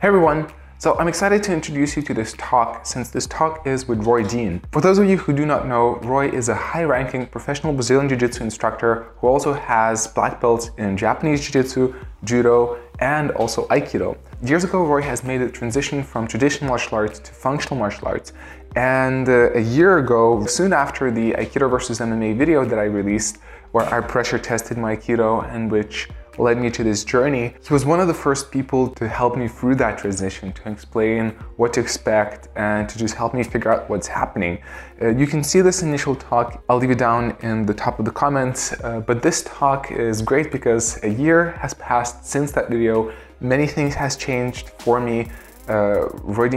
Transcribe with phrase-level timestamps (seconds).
[0.00, 0.46] Hey everyone!
[0.78, 4.22] So I'm excited to introduce you to this talk since this talk is with Roy
[4.22, 4.62] Dean.
[4.70, 8.44] For those of you who do not know, Roy is a high-ranking professional Brazilian Jiu-Jitsu
[8.44, 14.16] instructor who also has black belts in Japanese Jiu-Jitsu, Judo, and also Aikido.
[14.40, 18.32] Years ago, Roy has made a transition from traditional martial arts to functional martial arts.
[18.76, 23.38] And uh, a year ago, soon after the Aikido versus MMA video that I released,
[23.72, 26.08] where I pressure tested my Aikido and which
[26.38, 27.54] led me to this journey.
[27.66, 31.30] He was one of the first people to help me through that transition, to explain
[31.56, 34.58] what to expect and to just help me figure out what's happening.
[35.00, 38.04] Uh, you can see this initial talk, I'll leave it down in the top of
[38.04, 42.68] the comments, uh, but this talk is great because a year has passed since that
[42.68, 43.12] video.
[43.40, 45.28] Many things has changed for me.
[45.68, 46.08] Uh,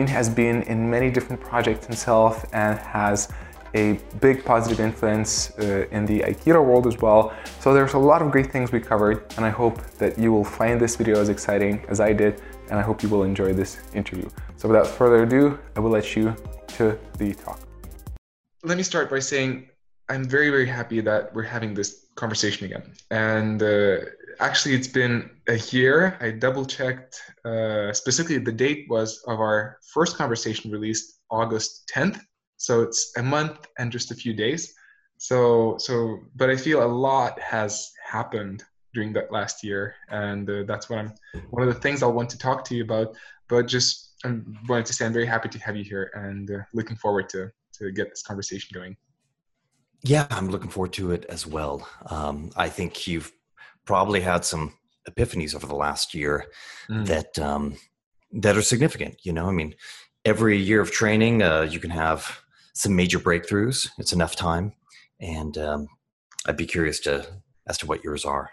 [0.07, 3.27] has been in many different projects himself and has
[3.73, 7.33] a big positive influence uh, in the Aikido world as well.
[7.59, 10.43] So there's a lot of great things we covered and I hope that you will
[10.43, 13.81] find this video as exciting as I did and I hope you will enjoy this
[13.93, 14.29] interview.
[14.55, 16.35] So without further ado, I will let you
[16.77, 17.59] to the talk.
[18.63, 19.69] Let me start by saying
[20.09, 22.83] I'm very, very happy that we're having this conversation again.
[23.09, 23.97] And uh,
[24.39, 26.17] actually, it's been a year.
[26.19, 27.21] I double checked.
[27.45, 32.19] Uh, specifically, the date was of our first conversation released August 10th.
[32.61, 34.75] So it's a month and just a few days.
[35.17, 40.63] So so, but I feel a lot has happened during that last year, and uh,
[40.67, 41.13] that's what I'm.
[41.49, 43.15] One of the things I want to talk to you about.
[43.49, 46.59] But just I'm wanting to say I'm very happy to have you here, and uh,
[46.73, 48.95] looking forward to to get this conversation going.
[50.03, 51.87] Yeah, I'm looking forward to it as well.
[52.07, 53.31] Um, I think you've
[53.85, 54.73] probably had some
[55.09, 56.45] epiphanies over the last year
[56.87, 57.07] mm.
[57.07, 57.77] that um,
[58.33, 59.17] that are significant.
[59.23, 59.73] You know, I mean,
[60.25, 62.41] every year of training, uh, you can have
[62.73, 63.89] some major breakthroughs.
[63.97, 64.73] It's enough time,
[65.19, 65.87] and um,
[66.45, 67.27] I'd be curious to
[67.67, 68.49] as to what yours are.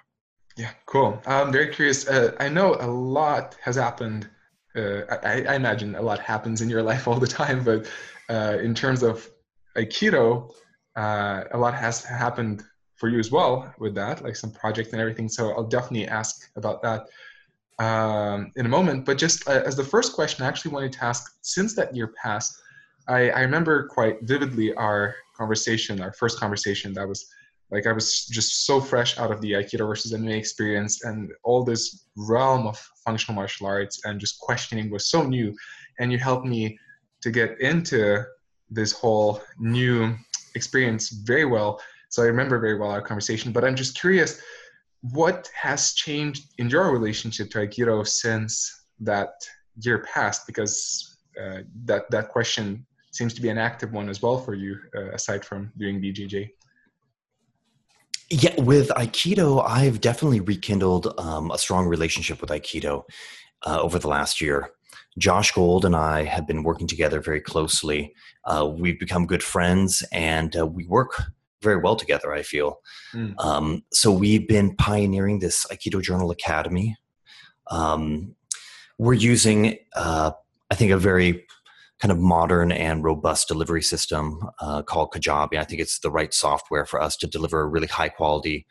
[0.57, 1.23] Yeah, cool.
[1.27, 2.09] I'm very curious.
[2.09, 4.29] Uh, I know a lot has happened.
[4.77, 7.89] Uh, I, I, imagine a lot happens in your life all the time, but
[8.29, 9.31] uh, in terms of
[9.77, 10.53] Aikido,
[10.97, 12.65] uh, a lot has happened
[12.97, 15.29] for you as well with that, like some project and everything.
[15.29, 17.07] So I'll definitely ask about that
[17.79, 19.05] um, in a moment.
[19.05, 22.09] But just uh, as the first question, I actually wanted to ask since that year
[22.21, 22.61] passed,
[23.09, 26.93] I, I remember quite vividly our conversation, our first conversation.
[26.93, 27.27] That was
[27.71, 31.65] like I was just so fresh out of the Aikido versus MMA experience, and all
[31.65, 35.55] this realm of functional martial arts and just questioning was so new.
[35.99, 36.79] And you helped me
[37.23, 38.25] to get into
[38.71, 40.15] this whole new
[40.55, 41.81] experience very well.
[42.11, 43.53] So I remember very well our conversation.
[43.53, 44.41] But I'm just curious,
[45.01, 49.31] what has changed in your relationship to Aikido since that
[49.81, 50.47] year passed?
[50.47, 52.85] Because uh, that that question
[53.19, 56.51] seems to be an active one as well for you, uh, aside from doing BJJ.
[58.31, 63.03] Yeah, with Aikido, I've definitely rekindled um, a strong relationship with Aikido
[63.67, 64.71] uh, over the last year.
[65.19, 68.15] Josh Gold and I have been working together very closely.
[68.45, 71.21] Uh, we've become good friends and uh, we work
[71.61, 72.79] very well together, I feel.
[73.15, 73.35] Mm.
[73.39, 76.97] Um, so we've been pioneering this Aikido Journal Academy.
[77.69, 78.37] Um,
[78.99, 80.33] we're using, uh,
[80.71, 81.47] I think, a very
[82.01, 85.59] kind of modern and robust delivery system uh, called Kajabi.
[85.59, 88.67] I think it's the right software for us to deliver a really high quality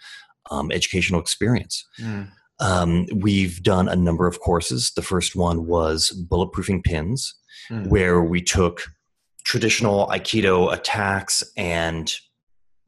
[0.49, 1.85] um, educational experience.
[1.99, 2.29] Mm.
[2.59, 4.91] Um, we've done a number of courses.
[4.95, 7.35] The first one was bulletproofing pins,
[7.69, 7.87] mm.
[7.87, 8.83] where we took
[9.43, 12.13] traditional Aikido attacks and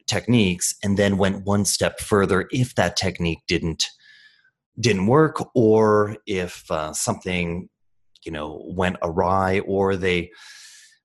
[0.07, 3.85] techniques and then went one step further if that technique didn't
[4.79, 7.69] didn't work or if uh, something
[8.25, 10.31] you know went awry or they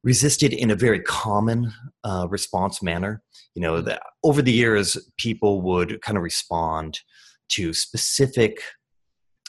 [0.02, 1.72] resisted in a very common
[2.04, 3.22] uh, response manner
[3.54, 7.00] you know that over the years people would kind of respond
[7.48, 8.60] to specific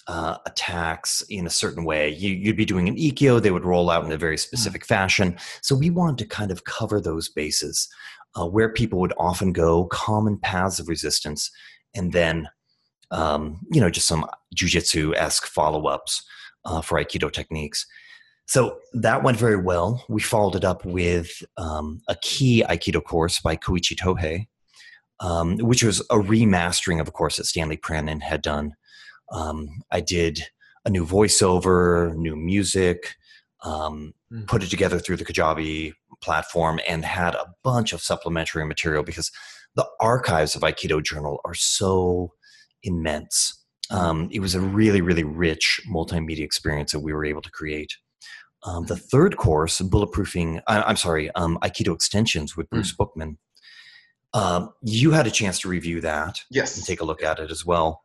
[0.08, 2.10] uh, attacks in a certain way.
[2.10, 4.88] You, would be doing an ikkyo, they would roll out in a very specific mm.
[4.88, 5.38] fashion.
[5.62, 7.90] So we wanted to kind of cover those bases
[8.40, 11.50] uh, where people would often go, common paths of resistance,
[11.96, 12.50] and then
[13.12, 16.24] um, you know just some jujitsu esque follow ups
[16.66, 17.86] uh, for Aikido techniques.
[18.48, 20.04] So that went very well.
[20.08, 24.48] We followed it up with um, a Ki Aikido course by Koichi Tohei,
[25.20, 28.74] um, which was a remastering of a course that Stanley Pranin had done.
[29.32, 30.44] Um, I did
[30.86, 33.16] a new voiceover, new music,
[33.64, 34.46] um, mm.
[34.48, 39.32] put it together through the Kajabi platform, and had a bunch of supplementary material because
[39.76, 42.34] the archives of Aikido Journal are so
[42.84, 43.65] immense.
[43.92, 47.94] Um, it was a really, really rich multimedia experience that we were able to create.
[48.64, 52.98] Um, the third course, bulletproofing, I, am sorry, um, Aikido extensions with Bruce mm.
[52.98, 53.38] Bookman.
[54.34, 56.42] Um, you had a chance to review that.
[56.50, 56.76] Yes.
[56.76, 58.02] And take a look at it as well.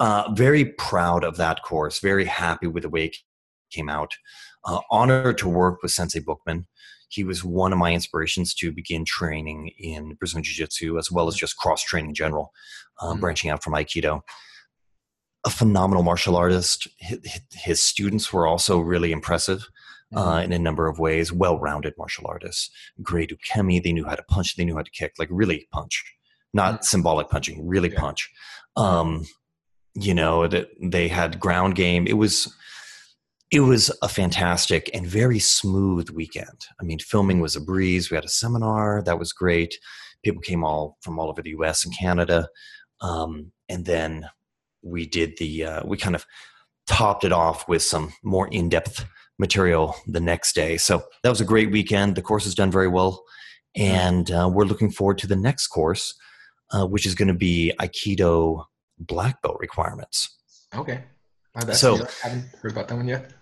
[0.00, 2.00] Uh, very proud of that course.
[2.00, 3.16] Very happy with the way it
[3.70, 4.12] came out.
[4.64, 6.66] Uh, honored to work with Sensei Bookman.
[7.08, 11.28] He was one of my inspirations to begin training in Brazilian Jiu Jitsu as well
[11.28, 12.52] as just cross training in general,
[13.00, 13.20] um, mm-hmm.
[13.20, 14.22] branching out from Aikido.
[15.46, 16.86] A phenomenal martial artist.
[16.98, 17.20] His,
[17.52, 19.66] his students were also really impressive.
[20.14, 20.44] Uh, mm-hmm.
[20.44, 22.70] in a number of ways, well-rounded martial artists.
[23.02, 26.04] Great ukemi, they knew how to punch, they knew how to kick, like really punch,
[26.54, 26.82] not mm-hmm.
[26.84, 27.98] symbolic punching, really yeah.
[27.98, 28.30] punch.
[28.76, 29.26] Um,
[29.96, 32.06] you know that they had ground game.
[32.06, 32.52] It was
[33.50, 36.66] it was a fantastic and very smooth weekend.
[36.80, 38.10] I mean, filming was a breeze.
[38.10, 39.78] We had a seminar that was great.
[40.24, 41.84] People came all from all over the U.S.
[41.84, 42.48] and Canada,
[43.00, 44.28] um, and then
[44.86, 46.24] we did the uh, we kind of
[46.86, 49.04] topped it off with some more in-depth
[49.38, 50.76] material the next day.
[50.76, 52.14] So that was a great weekend.
[52.14, 53.24] The course has done very well,
[53.74, 56.14] and uh, we're looking forward to the next course,
[56.72, 58.64] uh, which is going to be Aikido
[58.98, 60.36] black belt requirements.
[60.74, 61.04] Okay.
[61.72, 63.32] so I haven't heard about that one yet.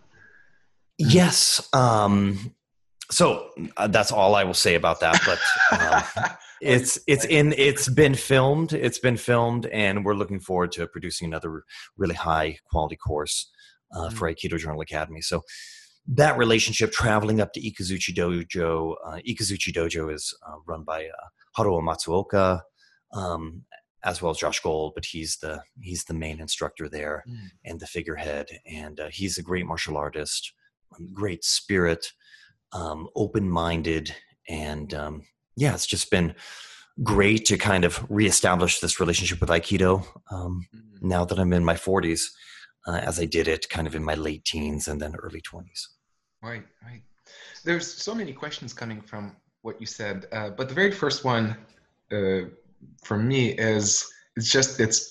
[0.99, 1.69] Yes.
[1.73, 2.55] Um,
[3.11, 5.21] so uh, that's all I will say about that.
[5.27, 5.39] But
[5.73, 6.29] uh,
[6.65, 8.73] it's it's in it's been filmed.
[8.73, 11.65] It's been filmed, and we're looking forward to producing another
[11.97, 13.51] really high quality course
[13.95, 14.35] uh, for mm.
[14.35, 15.21] Aikido Journal Academy.
[15.21, 15.43] So
[16.07, 18.95] that relationship traveling up to Ikazuchi Dojo.
[19.07, 22.61] Uh, Ikazuchi Dojo is uh, run by uh, Haruo Matsuoka,
[23.13, 23.63] um,
[24.03, 27.49] as well as Josh Gold, but he's the he's the main instructor there mm.
[27.65, 30.53] and the figurehead, and uh, he's a great martial artist,
[30.95, 32.13] um, great spirit,
[32.73, 34.15] um, open minded,
[34.49, 35.23] and um,
[35.57, 36.35] yeah, it's just been
[37.03, 40.81] great to kind of reestablish this relationship with Aikido um, mm.
[41.03, 42.31] now that I'm in my 40s
[42.87, 45.89] uh, as I did it kind of in my late teens and then early 20s.
[46.43, 47.03] Right, right.
[47.65, 51.57] There's so many questions coming from what you said, uh, but the very first one
[52.13, 52.43] uh,
[53.03, 54.07] for me is
[54.37, 55.09] it's just it's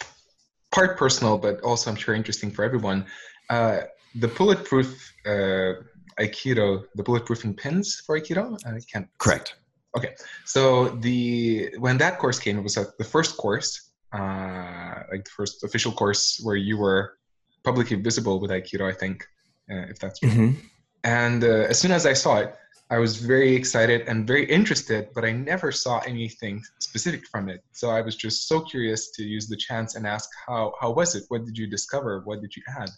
[0.72, 3.06] part personal, but also I'm sure interesting for everyone.
[3.50, 3.82] Uh,
[4.16, 5.82] the bulletproof uh,
[6.20, 8.60] Aikido, the bulletproofing pins for Aikido.
[8.68, 9.08] I can't.
[9.18, 9.56] Correct.
[9.96, 15.24] Okay, so the when that course came, it was uh, the first course, uh, like
[15.24, 17.18] the first official course where you were
[17.64, 19.26] publicly visible with Aikido, I think,
[19.72, 20.30] uh, if that's true.
[20.30, 20.60] Mm-hmm.
[21.04, 22.56] And uh, as soon as I saw it,
[22.90, 27.64] I was very excited and very interested, but I never saw anything specific from it.
[27.72, 31.16] So I was just so curious to use the chance and ask how how was
[31.16, 31.24] it?
[31.30, 32.22] What did you discover?
[32.26, 32.90] What did you add?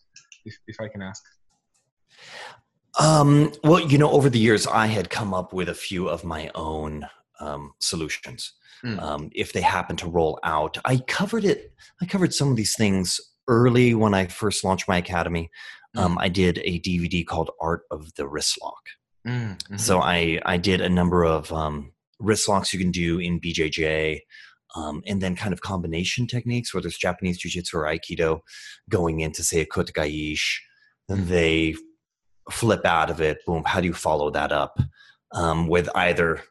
[0.45, 1.24] If if I can ask.
[3.00, 6.24] Um, well, you know, over the years, I had come up with a few of
[6.24, 7.07] my own
[7.39, 8.53] um, solutions.
[8.83, 9.01] Mm.
[9.01, 11.74] Um, if they happen to roll out, I covered it.
[12.01, 15.50] I covered some of these things early when I first launched my academy.
[15.95, 16.01] Mm.
[16.01, 18.83] Um, I did a DVD called Art of the Wrist Lock.
[19.27, 19.77] Mm, mm-hmm.
[19.77, 24.19] So I I did a number of um, wrist locks you can do in BJJ,
[24.75, 28.42] um, and then kind of combination techniques, whether it's Japanese Jiu-Jitsu or Aikido,
[28.89, 30.57] going into say a Kotegaeshi,
[31.07, 31.27] then mm.
[31.27, 31.75] they
[32.51, 33.39] flip out of it.
[33.45, 33.63] Boom!
[33.65, 34.80] How do you follow that up
[35.33, 36.42] um, with either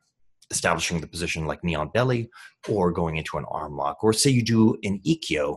[0.50, 2.28] establishing the position like knee on belly,
[2.68, 5.56] or going into an arm lock, or say you do an Ikkyo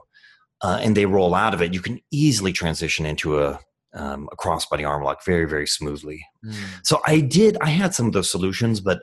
[0.62, 3.60] uh, and they roll out of it, you can easily transition into a
[3.94, 6.24] um, a crossbody arm lock very very smoothly.
[6.45, 6.56] Mm.
[6.84, 7.57] So I did.
[7.62, 9.01] I had some of those solutions, but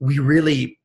[0.00, 0.78] we really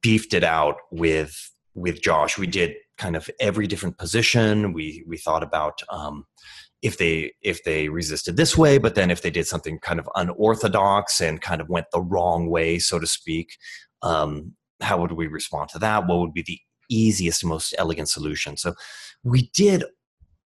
[0.00, 1.34] beefed it out with
[1.74, 2.38] with Josh.
[2.38, 4.72] We did kind of every different position.
[4.72, 6.26] We we thought about um,
[6.82, 10.08] if they if they resisted this way, but then if they did something kind of
[10.14, 13.48] unorthodox and kind of went the wrong way, so to speak,
[14.02, 16.06] um, how would we respond to that?
[16.06, 16.58] What would be the
[16.88, 18.56] easiest, most elegant solution?
[18.56, 18.74] So
[19.24, 19.84] we did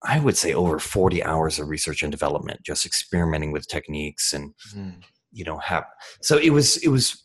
[0.05, 4.53] I would say over 40 hours of research and development, just experimenting with techniques and,
[4.75, 4.95] mm.
[5.33, 5.85] you know, have,
[6.21, 7.25] so it was, it was,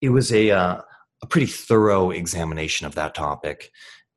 [0.00, 0.80] it was a, uh,
[1.22, 3.70] a pretty thorough examination of that topic.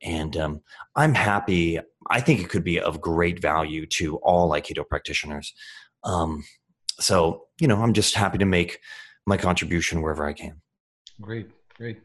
[0.04, 0.60] And um,
[0.94, 1.80] I'm happy.
[2.10, 5.52] I think it could be of great value to all Aikido practitioners.
[6.04, 6.44] Um,
[7.00, 8.80] so, you know, I'm just happy to make
[9.26, 10.60] my contribution wherever I can.
[11.20, 12.00] Great, great.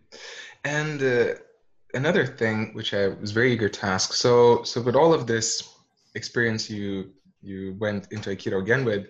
[0.63, 1.35] And uh,
[1.93, 4.13] another thing which I was very eager to ask.
[4.13, 5.75] So, so with all of this
[6.15, 9.07] experience you you went into Aikido again with,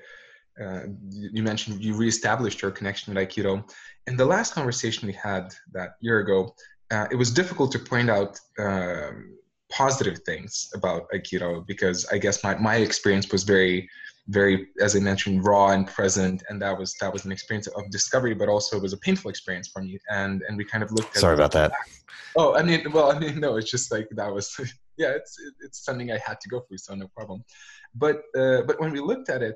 [0.63, 3.67] uh, you mentioned you reestablished your connection with Aikido.
[4.05, 6.53] In the last conversation we had that year ago,
[6.91, 9.37] uh, it was difficult to point out um,
[9.71, 13.89] positive things about Aikido because I guess my, my experience was very
[14.29, 17.89] very, as I mentioned, raw and present, and that was that was an experience of
[17.89, 19.99] discovery, but also it was a painful experience for me.
[20.09, 21.15] And and we kind of looked.
[21.15, 21.71] at Sorry about that.
[22.35, 24.55] Oh, I mean, well, I mean, no, it's just like that was,
[24.97, 27.43] yeah, it's it's something I had to go through, so no problem.
[27.95, 29.55] But uh, but when we looked at it,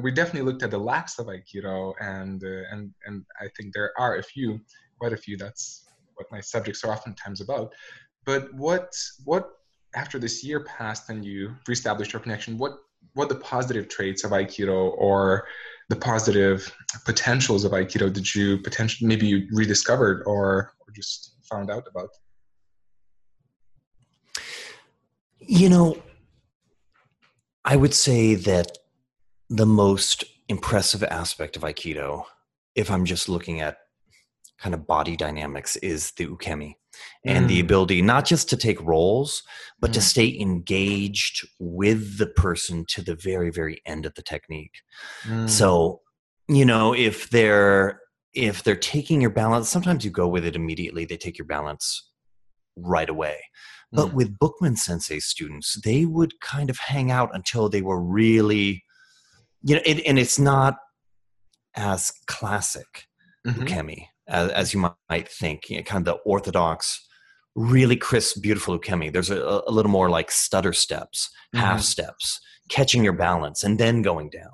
[0.00, 3.92] we definitely looked at the lacks of Aikido, and uh, and and I think there
[3.98, 4.60] are a few,
[5.00, 5.36] quite a few.
[5.36, 5.84] That's
[6.22, 7.72] what my subjects are oftentimes about.
[8.24, 8.92] But what
[9.24, 9.50] what
[9.94, 12.78] after this year passed and you reestablished your connection, what
[13.14, 15.46] what the positive traits of Aikido or
[15.88, 16.72] the positive
[17.04, 22.08] potentials of Aikido did you potentially maybe you rediscovered or, or just found out about?
[25.40, 26.02] You know,
[27.64, 28.78] I would say that
[29.50, 32.24] the most impressive aspect of Aikido,
[32.74, 33.81] if I'm just looking at
[34.58, 36.74] kind of body dynamics, is the ukemi
[37.24, 37.48] and mm.
[37.48, 39.42] the ability not just to take rolls,
[39.80, 39.94] but mm.
[39.94, 44.82] to stay engaged with the person to the very, very end of the technique.
[45.24, 45.48] Mm.
[45.48, 46.00] So,
[46.48, 48.00] you know, if they're
[48.34, 51.04] if they're taking your balance, sometimes you go with it immediately.
[51.04, 52.10] They take your balance
[52.76, 53.38] right away.
[53.92, 54.14] But mm.
[54.14, 58.82] with Bookman Sensei students, they would kind of hang out until they were really,
[59.62, 60.76] you know, it, and it's not
[61.76, 63.06] as classic
[63.46, 63.62] mm-hmm.
[63.62, 65.70] ukemi as, as, you might think.
[65.70, 67.06] You know, kind of the orthodox,
[67.54, 69.12] really crisp, beautiful ukemi.
[69.12, 71.64] There's a, a little more like stutter steps, mm-hmm.
[71.64, 74.52] half steps, catching your balance, and then going down.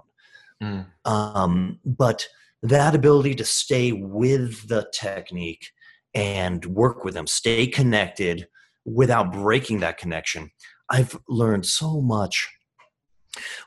[0.63, 0.87] Mm.
[1.05, 2.27] Um, but
[2.63, 5.71] that ability to stay with the technique
[6.15, 8.49] and work with them, stay connected
[8.85, 10.51] without breaking that connection,
[10.91, 12.49] I've learned so much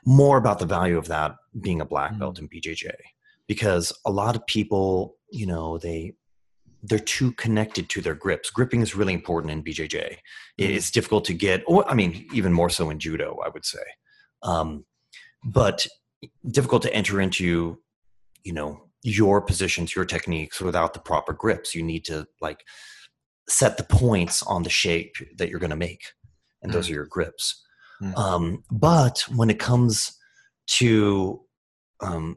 [0.04, 2.40] more about the value of that being a black belt mm.
[2.40, 2.90] in BJJ
[3.48, 6.14] because a lot of people, you know, they
[6.84, 8.50] they're too connected to their grips.
[8.50, 9.94] Gripping is really important in BJJ.
[9.94, 10.16] Mm.
[10.56, 13.84] It's difficult to get, or I mean, even more so in judo, I would say.
[14.42, 14.84] Um,
[15.44, 15.86] but
[16.50, 17.78] difficult to enter into,
[18.42, 21.72] you know, your positions, your techniques without the proper grips.
[21.72, 22.64] You need to like
[23.48, 26.02] set the points on the shape that you're going to make
[26.62, 26.74] and mm.
[26.74, 27.62] those are your grips
[28.02, 28.16] mm.
[28.16, 30.16] um, but when it comes
[30.66, 31.40] to
[32.00, 32.36] um,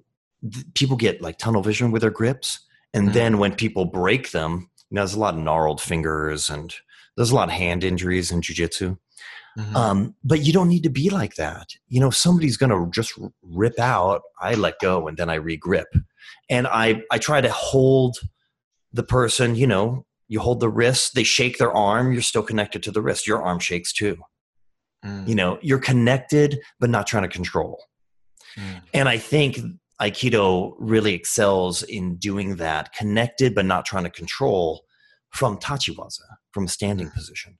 [0.51, 2.59] th- people get like tunnel vision with their grips
[2.93, 3.13] and mm.
[3.13, 6.75] then when people break them you know there's a lot of gnarled fingers and
[7.15, 8.95] there's a lot of hand injuries in jiu-jitsu
[9.57, 9.75] mm-hmm.
[9.75, 13.13] um, but you don't need to be like that you know somebody's going to just
[13.43, 15.85] rip out i let go and then i regrip
[16.49, 18.17] and i i try to hold
[18.93, 22.81] the person you know you hold the wrist they shake their arm you're still connected
[22.81, 24.17] to the wrist your arm shakes too
[25.05, 25.27] mm.
[25.27, 27.83] you know you're connected but not trying to control
[28.57, 28.81] mm.
[28.93, 29.59] and i think
[30.01, 34.85] aikido really excels in doing that connected but not trying to control
[35.29, 36.19] from tachiwaza
[36.51, 37.57] from a standing position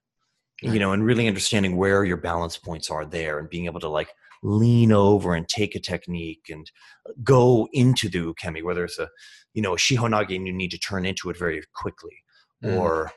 [0.64, 0.74] right.
[0.74, 3.90] you know and really understanding where your balance points are there and being able to
[3.90, 4.10] like
[4.44, 6.70] lean over and take a technique and
[7.24, 9.10] go into the ukemi whether it's a
[9.54, 12.16] you know a shihonage and you need to turn into it very quickly
[12.64, 12.78] mm.
[12.78, 13.12] or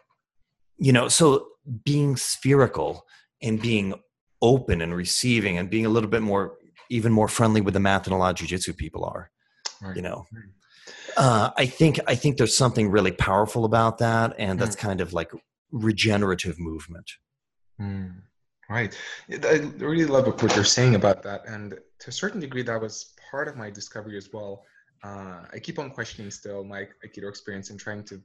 [0.78, 1.48] you know so
[1.84, 3.04] being spherical
[3.42, 3.94] and being
[4.40, 6.57] open and receiving and being a little bit more
[6.90, 9.30] even more friendly with the math than a lot of jiu-jitsu people are
[9.82, 9.96] right.
[9.96, 10.26] you know
[11.16, 14.80] uh, i think i think there's something really powerful about that and that's mm.
[14.80, 15.30] kind of like
[15.70, 17.10] regenerative movement
[17.80, 18.12] mm.
[18.70, 18.96] right
[19.30, 23.14] i really love what you're saying about that and to a certain degree that was
[23.30, 24.64] part of my discovery as well
[25.04, 28.20] uh, i keep on questioning still my aikido experience and trying to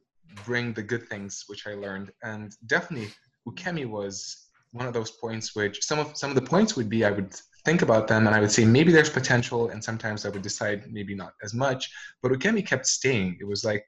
[0.45, 2.11] bring the good things which I learned.
[2.23, 3.09] And definitely
[3.47, 7.05] Ukemi was one of those points which some of some of the points would be
[7.05, 7.33] I would
[7.65, 10.91] think about them and I would say maybe there's potential and sometimes I would decide
[10.91, 11.89] maybe not as much.
[12.21, 13.37] But Ukemi kept staying.
[13.39, 13.85] It was like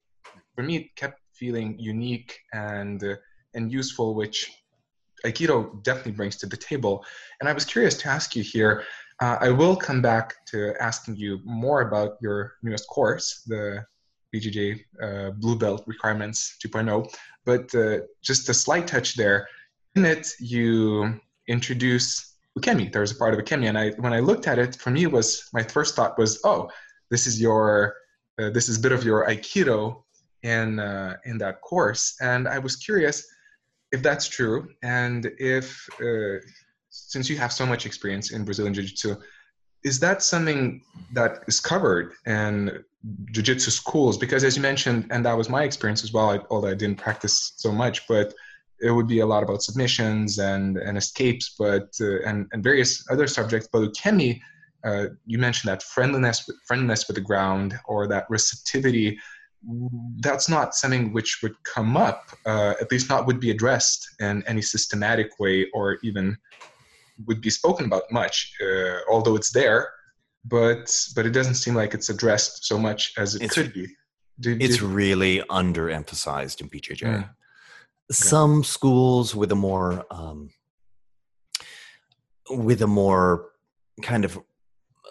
[0.56, 3.16] for me it kept feeling unique and uh,
[3.54, 4.52] and useful, which
[5.26, 7.06] Aikido definitely brings to the table.
[7.40, 8.84] And I was curious to ask you here.
[9.22, 13.86] Uh, I will come back to asking you more about your newest course, the
[14.34, 17.14] BJJ uh, Blue Belt requirements 2.0.
[17.46, 19.48] But uh, just a slight touch there.
[19.96, 21.18] In it, you
[21.48, 22.92] introduce ukemi.
[22.92, 25.50] There's a part of ukemi, and I when I looked at it, for me, was
[25.54, 26.70] my first thought was, oh,
[27.12, 27.96] this is your
[28.40, 30.04] uh, this is a bit of your aikido
[30.44, 33.26] in uh, in that course, and I was curious
[33.92, 36.40] if that's true, and if uh,
[36.90, 39.16] since you have so much experience in Brazilian Jiu-Jitsu,
[39.84, 40.82] is that something
[41.14, 42.84] that is covered in
[43.32, 46.74] jiu-jitsu schools because as you mentioned and that was my experience as well although i
[46.74, 48.34] didn't practice so much but
[48.82, 53.04] it would be a lot about submissions and, and escapes but uh, and, and various
[53.10, 54.40] other subjects but ukemi
[54.86, 59.18] uh, you mentioned that friendliness friendliness with the ground or that receptivity
[60.20, 64.44] that's not something which would come up uh, at least not would be addressed in
[64.48, 66.38] any systematic way or even
[67.26, 69.90] would be spoken about much uh, although it's there
[70.48, 73.88] but but it doesn't seem like it's addressed so much as it it's, could be.
[74.40, 77.02] Did, it's did, really underemphasized in BJJ.
[77.02, 77.24] Yeah.
[78.12, 80.50] Some schools with a more um,
[82.50, 83.50] with a more
[84.02, 84.40] kind of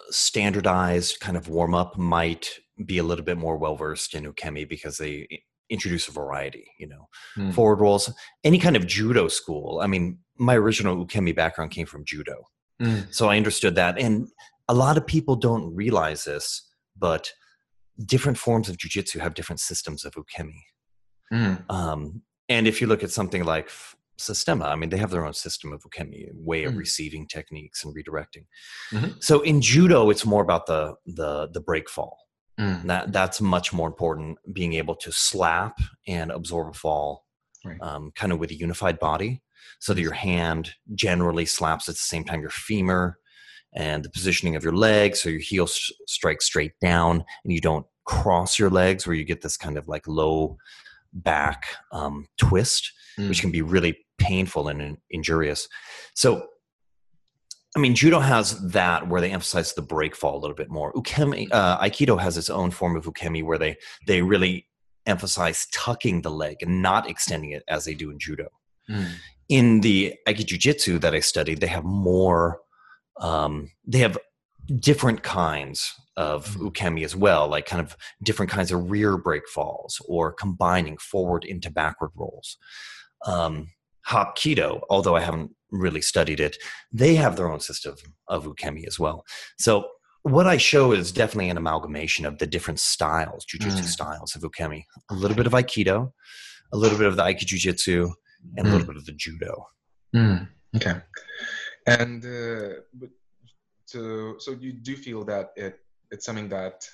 [0.09, 4.67] standardized kind of warm up might be a little bit more well versed in ukemi
[4.67, 5.27] because they
[5.69, 6.67] introduce a variety.
[6.79, 7.53] You know, mm.
[7.53, 9.79] forward rolls, any kind of judo school.
[9.81, 12.45] I mean, my original ukemi background came from judo.
[12.81, 13.13] Mm.
[13.13, 13.97] So I understood that.
[13.97, 14.27] And
[14.67, 17.31] a lot of people don't realize this, but
[18.05, 20.59] different forms of jujitsu have different systems of ukemi.
[21.31, 21.69] Mm.
[21.69, 23.69] Um, and if you look at something like
[24.17, 26.77] Systema, I mean, they have their own system of ukemi, way of mm.
[26.77, 28.45] receiving techniques and redirecting.
[28.91, 29.19] Mm-hmm.
[29.19, 32.17] So in judo, it's more about the the the break fall.
[32.57, 32.83] Mm.
[32.83, 34.37] That that's much more important.
[34.53, 37.25] Being able to slap and absorb a fall,
[37.65, 37.77] right.
[37.81, 39.41] um, kind of with a unified body,
[39.79, 43.17] so that your hand generally slaps at the same time your femur,
[43.75, 47.59] and the positioning of your legs, so your heel s- strikes straight down, and you
[47.59, 50.55] don't cross your legs, where you get this kind of like low
[51.15, 53.27] back um, twist, mm.
[53.29, 55.67] which can be really painful and injurious.
[56.13, 56.47] So
[57.75, 60.93] I mean, judo has that where they emphasize the break fall a little bit more.
[60.93, 63.75] Ukemi, uh, Aikido has its own form of ukemi where they
[64.07, 64.67] they really
[65.05, 68.47] emphasize tucking the leg and not extending it as they do in judo.
[68.89, 69.07] Mm.
[69.49, 72.61] In the Aikijujitsu that I studied, they have more.
[73.19, 74.17] Um, they have
[74.79, 76.71] different kinds of mm.
[76.71, 81.43] ukemi as well, like kind of different kinds of rear break falls or combining forward
[81.45, 82.57] into backward rolls.
[83.25, 83.67] Um,
[84.07, 86.57] Hapkido, although I haven't really studied it,
[86.91, 87.95] they have their own system
[88.27, 89.25] of ukemi as well.
[89.57, 89.87] So
[90.21, 93.83] what I show is definitely an amalgamation of the different styles, jujitsu mm.
[93.83, 94.83] styles of ukemi.
[95.11, 96.11] A little bit of aikido,
[96.73, 98.11] a little bit of the aikijujitsu,
[98.57, 98.69] and mm.
[98.69, 98.87] a little mm.
[98.87, 99.67] bit of the judo.
[100.15, 100.47] Mm.
[100.75, 100.95] Okay,
[101.87, 103.07] and uh,
[103.85, 105.79] so so you do feel that it
[106.15, 106.87] it's something that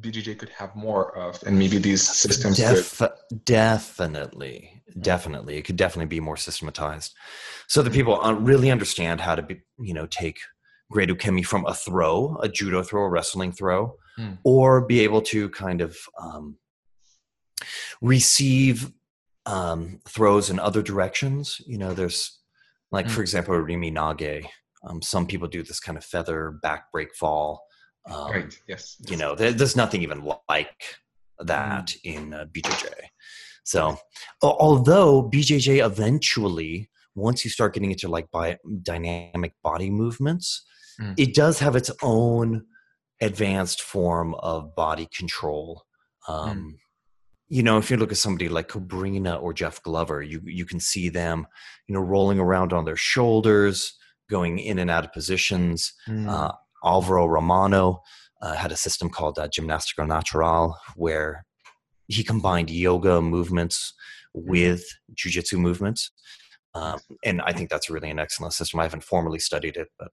[0.00, 3.44] BJJ could have more of, and maybe these systems Def- could.
[3.44, 7.14] Definitely, definitely, it could definitely be more systematized,
[7.68, 10.38] so that people really understand how to be, you know, take
[10.90, 14.34] great ukemi from a throw, a judo throw, a wrestling throw, hmm.
[14.44, 16.56] or be able to kind of um,
[18.02, 18.92] receive
[19.46, 21.60] um, throws in other directions.
[21.66, 22.38] You know, there's
[22.92, 23.12] like, hmm.
[23.12, 24.46] for example, Irimi Nage.
[24.86, 27.62] Um, some people do this kind of feather back break fall
[28.10, 28.60] um, right.
[28.68, 28.96] Yes.
[29.08, 30.98] You know, there, there's nothing even like
[31.38, 31.98] that mm.
[32.04, 32.90] in uh, BJJ.
[33.64, 33.96] So,
[34.42, 40.64] although BJJ eventually, once you start getting into like bi- dynamic body movements,
[41.00, 41.14] mm.
[41.16, 42.64] it does have its own
[43.20, 45.84] advanced form of body control.
[46.28, 46.72] Um, mm.
[47.48, 50.80] You know, if you look at somebody like Cobrinha or Jeff Glover, you you can
[50.80, 51.46] see them,
[51.86, 53.96] you know, rolling around on their shoulders,
[54.28, 55.92] going in and out of positions.
[56.08, 56.28] Mm.
[56.28, 56.52] Uh,
[56.84, 58.02] Alvaro Romano
[58.42, 61.46] uh, had a system called uh, Ginástica Natural, where
[62.08, 63.94] he combined yoga movements
[64.36, 64.50] mm-hmm.
[64.50, 66.10] with jujitsu movements.
[66.74, 68.80] Um, and I think that's really an excellent system.
[68.80, 70.12] I haven't formally studied it, but,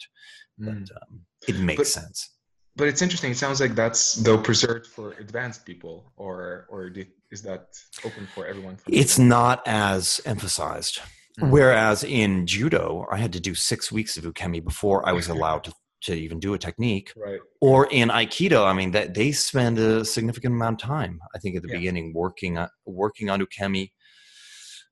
[0.59, 0.65] mm.
[0.65, 2.29] but um, it makes but, sense.
[2.75, 3.31] But it's interesting.
[3.31, 6.89] It sounds like that's though preserved for advanced people, or or
[7.29, 7.67] is that
[8.05, 8.77] open for everyone?
[8.87, 11.01] It's not as emphasized.
[11.39, 11.49] Mm.
[11.49, 15.65] Whereas in judo, I had to do six weeks of ukemi before I was allowed
[15.65, 17.13] to to even do a technique.
[17.15, 17.39] Right.
[17.59, 21.19] Or in Aikido, I mean that they spend a significant amount of time.
[21.33, 21.77] I think at the yeah.
[21.77, 23.91] beginning working on working on ukemi,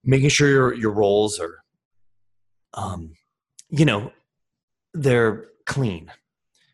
[0.03, 1.63] making sure your your rolls are,
[2.73, 3.13] um,
[3.69, 4.11] you know,
[4.93, 6.11] they're clean.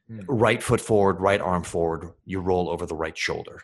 [0.09, 0.23] Mm.
[0.27, 2.11] Right foot forward, right arm forward.
[2.25, 3.61] You roll over the right shoulder.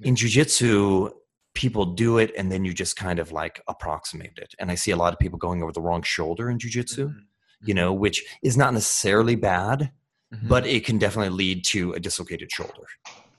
[0.00, 0.06] Mm.
[0.06, 1.10] In jujitsu,
[1.54, 4.54] people do it and then you just kind of like approximate it.
[4.58, 7.06] And I see a lot of people going over the wrong shoulder in jujitsu.
[7.06, 7.18] Mm-hmm.
[7.62, 8.00] You know, mm-hmm.
[8.00, 9.90] which is not necessarily bad,
[10.32, 10.48] mm-hmm.
[10.48, 12.86] but it can definitely lead to a dislocated shoulder.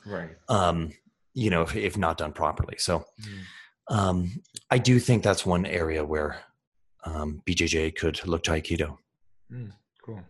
[0.06, 0.30] Right.
[0.50, 0.92] Um,
[1.34, 2.76] you know, if, if not done properly.
[2.78, 3.96] So mm.
[3.96, 6.42] um, I do think that's one area where
[7.06, 8.98] um, BJJ could look to Aikido.
[9.52, 9.72] Mm,
[10.04, 10.22] cool.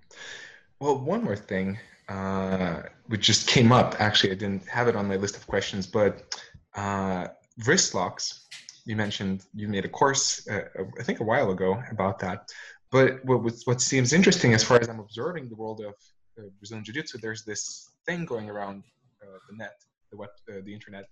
[0.80, 1.78] Well, one more thing,
[2.10, 3.96] uh, which just came up.
[4.00, 6.36] Actually, I didn't have it on my list of questions, but
[6.76, 7.28] uh,
[7.66, 8.48] wrist locks.
[8.86, 10.62] You mentioned you made a course, uh,
[11.00, 12.50] I think, a while ago about that.
[12.92, 15.94] But what, what seems interesting, as far as I'm observing the world of
[16.38, 18.84] uh, Brazilian Jiu-Jitsu, there's this thing going around
[19.22, 19.76] uh, the net,
[20.12, 21.06] the web, uh, the internet.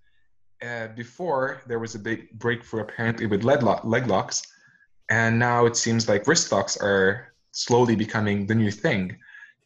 [0.95, 4.43] before there was a big breakthrough apparently with leg, lock, leg locks,
[5.09, 9.17] and now it seems like wrist locks are slowly becoming the new thing.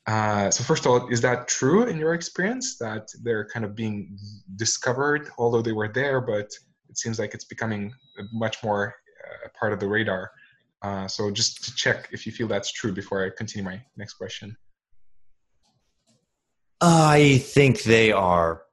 [0.05, 3.75] Uh, so first of all, is that true in your experience that they're kind of
[3.75, 4.17] being
[4.57, 6.51] discovered, although they were there, but
[6.89, 7.93] it seems like it's becoming
[8.33, 10.31] much more uh, part of the radar.
[10.81, 14.15] Uh, so just to check if you feel that's true before I continue my next
[14.15, 14.57] question.
[16.85, 18.63] I think they are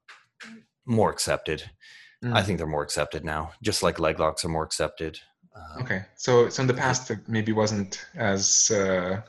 [0.85, 1.71] more accepted.
[2.25, 2.35] Mm.
[2.35, 5.21] I think they're more accepted now, just like leg locks are more accepted.
[5.55, 9.23] Um, okay, so so in the past it maybe wasn't as uh,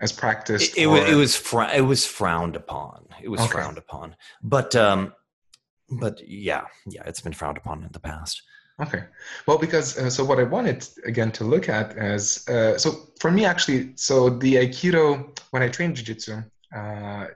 [0.00, 0.76] as practiced.
[0.76, 1.06] It, it, or...
[1.06, 3.06] it was fr- it was frowned upon.
[3.22, 3.50] It was okay.
[3.50, 5.12] frowned upon, but um,
[5.90, 8.42] but yeah, yeah, it's been frowned upon in the past.
[8.80, 9.04] Okay.
[9.46, 13.30] Well, because uh, so what I wanted again to look at is uh, so for
[13.30, 16.42] me actually, so the Aikido when I trained Jiu-Jitsu,
[16.76, 17.26] uh,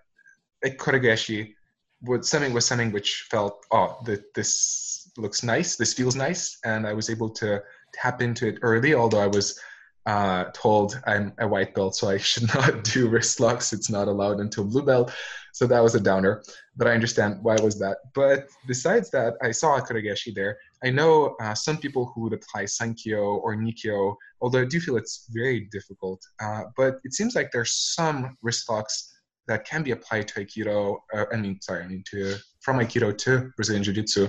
[0.65, 1.55] Kotegaeshi
[2.03, 6.87] was something was something which felt oh the, this looks nice, this feels nice, and
[6.87, 8.95] I was able to tap into it early.
[8.95, 9.59] Although I was
[10.07, 13.73] uh, told I'm a white belt, so I should not do wrist locks.
[13.73, 15.13] It's not allowed until blue belt.
[15.53, 16.43] So that was a downer,
[16.77, 17.99] but I understand why was that.
[18.15, 20.57] But besides that, I saw Kotegaeshi there.
[20.83, 24.97] I know uh, some people who would apply Sankyo or Nikyo, although I do feel
[24.97, 26.23] it's very difficult.
[26.41, 29.12] Uh, but it seems like there's some wrist locks
[29.49, 30.99] that can be applied to Aikido.
[31.15, 34.29] Uh, I mean, sorry, I mean to from Aikido to Brazilian Jiu-Jitsu.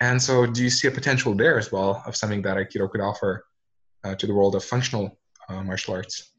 [0.00, 3.00] And so, do you see a potential there as well of something that Aikido could
[3.00, 3.46] offer
[4.04, 6.32] uh, to the world of functional uh, martial arts?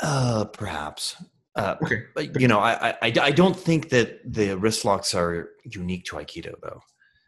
[0.00, 1.16] Uh, perhaps.
[1.56, 2.04] Uh, okay.
[2.14, 6.16] But, you know, I, I, I don't think that the wrist locks are unique to
[6.16, 6.80] Aikido, though.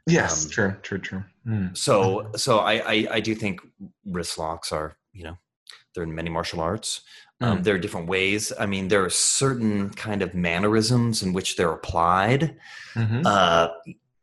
[0.07, 1.25] Yes, um, true, true, true.
[1.47, 1.77] Mm.
[1.77, 3.61] So, so I, I, I, do think
[4.07, 5.37] wrist locks are, you know,
[5.95, 7.03] they're in many martial arts.
[7.41, 7.65] Um, mm.
[7.65, 8.53] There are different ways.
[8.59, 12.57] I mean, there are certain kind of mannerisms in which they're applied.
[12.95, 13.23] Mm-hmm.
[13.25, 13.69] Uh,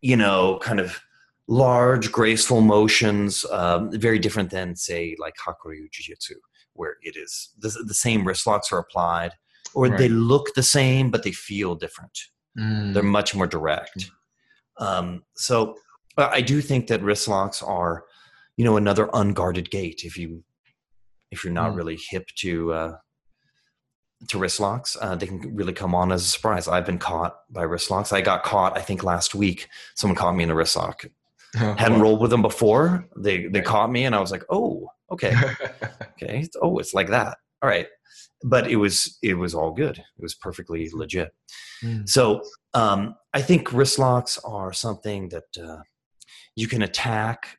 [0.01, 0.99] you know, kind of
[1.47, 6.36] large, graceful motions, um, very different than, say, like Hakuryu Jiu Jitsu,
[6.73, 9.32] where it is the, the same wrist locks are applied,
[9.73, 9.97] or right.
[9.97, 12.19] they look the same, but they feel different.
[12.58, 12.93] Mm.
[12.93, 14.12] They're much more direct.
[14.80, 15.77] Um, so
[16.17, 18.03] I do think that wrist locks are,
[18.58, 20.43] you know, another unguarded gate if you
[21.32, 21.78] if you're not mm.
[21.78, 22.98] really hip to uh,
[24.30, 24.98] to wrist locks.
[25.00, 26.68] Uh, they can really come on as a surprise.
[26.68, 28.12] I've been caught by wrist locks.
[28.12, 29.68] I got caught, I think, last week.
[29.96, 31.06] Someone caught me in a wrist lock.
[31.56, 33.08] Oh, Hadn't rolled with them before.
[33.16, 33.66] They they right.
[33.66, 35.34] caught me, and I was like, oh, okay,
[36.22, 36.46] okay.
[36.62, 37.38] Oh, it's like that.
[37.62, 37.88] All right,
[38.44, 39.98] but it was it was all good.
[39.98, 41.34] It was perfectly legit.
[41.82, 42.08] Mm.
[42.08, 42.42] So
[42.74, 45.84] um, I think wrist locks are something that uh,
[46.58, 47.58] you can attack,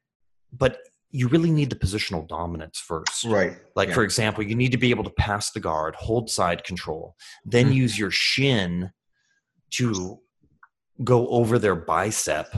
[0.52, 0.78] but
[1.10, 3.24] you really need the positional dominance first.
[3.24, 3.56] Right.
[3.74, 3.94] Like, yeah.
[3.94, 7.66] for example, you need to be able to pass the guard, hold side control, then
[7.66, 7.74] mm-hmm.
[7.74, 8.90] use your shin
[9.70, 10.20] to
[11.04, 12.52] go over their bicep,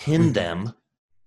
[0.00, 0.32] pin mm-hmm.
[0.32, 0.74] them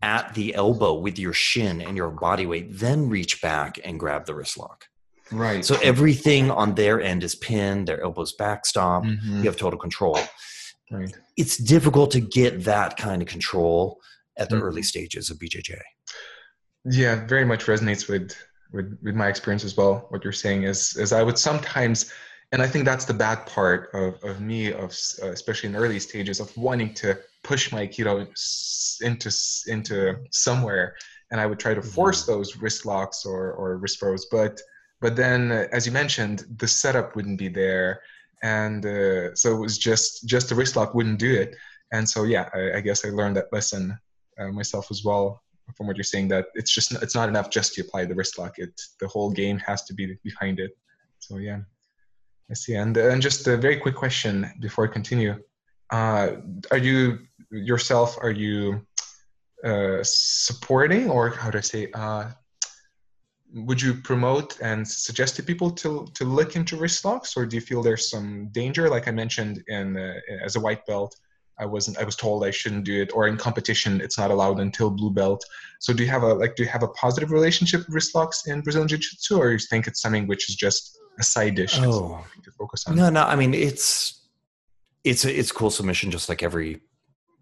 [0.02, 4.26] at the elbow with your shin and your body weight, then reach back and grab
[4.26, 4.86] the wrist lock.
[5.32, 5.64] Right.
[5.64, 9.38] So everything on their end is pinned, their elbows backstop, mm-hmm.
[9.38, 10.20] you have total control.
[10.92, 11.14] Right.
[11.36, 14.00] It's difficult to get that kind of control
[14.38, 14.66] at the mm-hmm.
[14.66, 15.80] early stages of BJJ
[16.90, 18.36] yeah very much resonates with
[18.72, 22.12] with with my experience as well what you're saying is is i would sometimes
[22.52, 26.00] and i think that's the bad part of, of me of uh, especially in early
[26.00, 28.28] stages of wanting to push my aikido
[29.02, 29.32] into
[29.68, 30.96] into somewhere.
[31.32, 31.90] And i would try to mm-hmm.
[31.90, 34.62] force those wrist locks or or wrist throws but
[35.02, 38.02] but then uh, as you mentioned the setup wouldn't be there.
[38.44, 41.56] And uh, so it was just just the wrist lock wouldn't do it.
[41.92, 43.98] And so yeah i, I guess i learned that lesson
[44.40, 45.42] uh, myself as well
[45.76, 48.38] from what you're saying that it's just it's not enough just to apply the wrist
[48.38, 48.58] lock.
[48.58, 50.78] It the whole game has to be behind it.
[51.20, 51.60] So yeah,
[52.50, 52.76] I see.
[52.76, 55.42] And and just a very quick question before I continue.
[55.90, 56.38] Uh,
[56.72, 57.20] are you
[57.52, 58.18] yourself?
[58.22, 58.86] Are you
[59.64, 61.90] uh, supporting or how do I say?
[61.94, 62.32] Uh,
[63.54, 67.56] would you promote and suggest to people to to look into wrist locks, or do
[67.56, 68.90] you feel there's some danger?
[68.90, 71.16] Like I mentioned in uh, as a white belt,
[71.60, 74.60] I wasn't I was told I shouldn't do it or in competition it's not allowed
[74.60, 75.44] until blue belt.
[75.80, 78.48] So do you have a like do you have a positive relationship with wrist locks
[78.48, 82.24] in Brazilian Jiu-Jitsu or you think it's something which is just a side dish oh.
[82.44, 82.96] to focus on?
[82.96, 84.22] No, no, I mean it's
[85.04, 86.82] it's a, it's cool submission just like every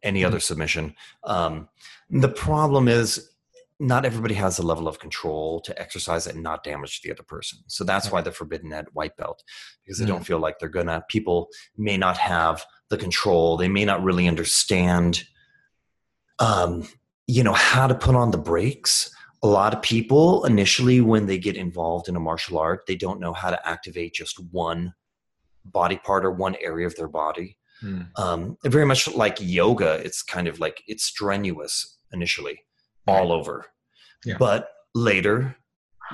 [0.04, 0.28] any mm-hmm.
[0.28, 0.96] other submission.
[1.24, 1.68] Um,
[2.10, 3.32] the problem is
[3.80, 7.24] not everybody has the level of control to exercise it and not damage the other
[7.24, 7.60] person.
[7.68, 9.44] So that's why they're forbidden at white belt
[9.84, 10.10] because they mm.
[10.10, 11.04] don't feel like they're gonna.
[11.10, 13.58] People may not have the control.
[13.58, 15.26] They may not really understand,
[16.40, 16.88] um,
[17.28, 19.14] you know, how to put on the brakes.
[19.44, 23.20] A lot of people initially, when they get involved in a martial art, they don't
[23.20, 24.94] know how to activate just one
[25.66, 27.58] body part or one area of their body.
[27.84, 28.08] Mm.
[28.18, 32.62] Um, very much like yoga, it's kind of like it's strenuous initially
[33.08, 33.66] all over.
[34.26, 34.38] Yeah.
[34.38, 35.56] But later,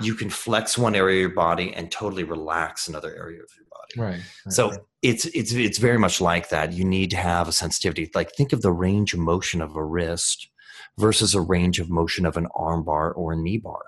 [0.02, 3.66] you can flex one area of your body and totally relax another area of your
[3.70, 3.94] body.
[3.98, 4.24] Right.
[4.46, 4.80] right so right.
[5.02, 6.74] it's it's it's very much like that.
[6.74, 8.10] You need to have a sensitivity.
[8.16, 10.50] Like think of the range of motion of a wrist
[10.98, 13.82] versus a range of motion of an arm bar or a knee bar.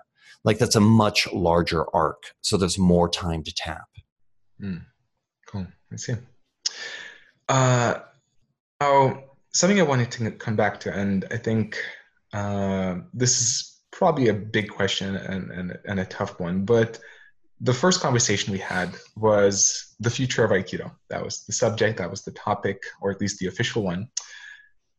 [0.43, 2.23] Like that's a much larger arc.
[2.41, 3.87] So there's more time to tap.
[4.61, 4.83] Mm.
[5.47, 5.67] Cool.
[5.91, 6.13] I see.
[7.47, 7.99] Uh,
[8.81, 11.77] now, something I wanted to come back to, and I think
[12.33, 16.99] uh, this is probably a big question and, and, and a tough one, but
[17.61, 20.91] the first conversation we had was the future of Aikido.
[21.09, 24.09] That was the subject, that was the topic, or at least the official one.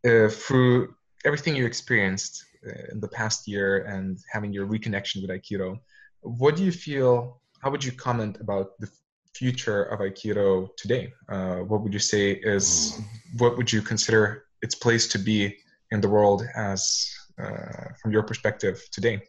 [0.04, 0.94] uh, through
[1.24, 5.78] everything you experienced uh, in the past year and having your reconnection with Aikido,
[6.20, 7.40] what do you feel?
[7.60, 8.90] How would you comment about the
[9.34, 11.12] future of Aikido today?
[11.28, 13.00] Uh, what would you say is?
[13.38, 15.56] What would you consider its place to be
[15.90, 19.22] in the world as, from your perspective, today?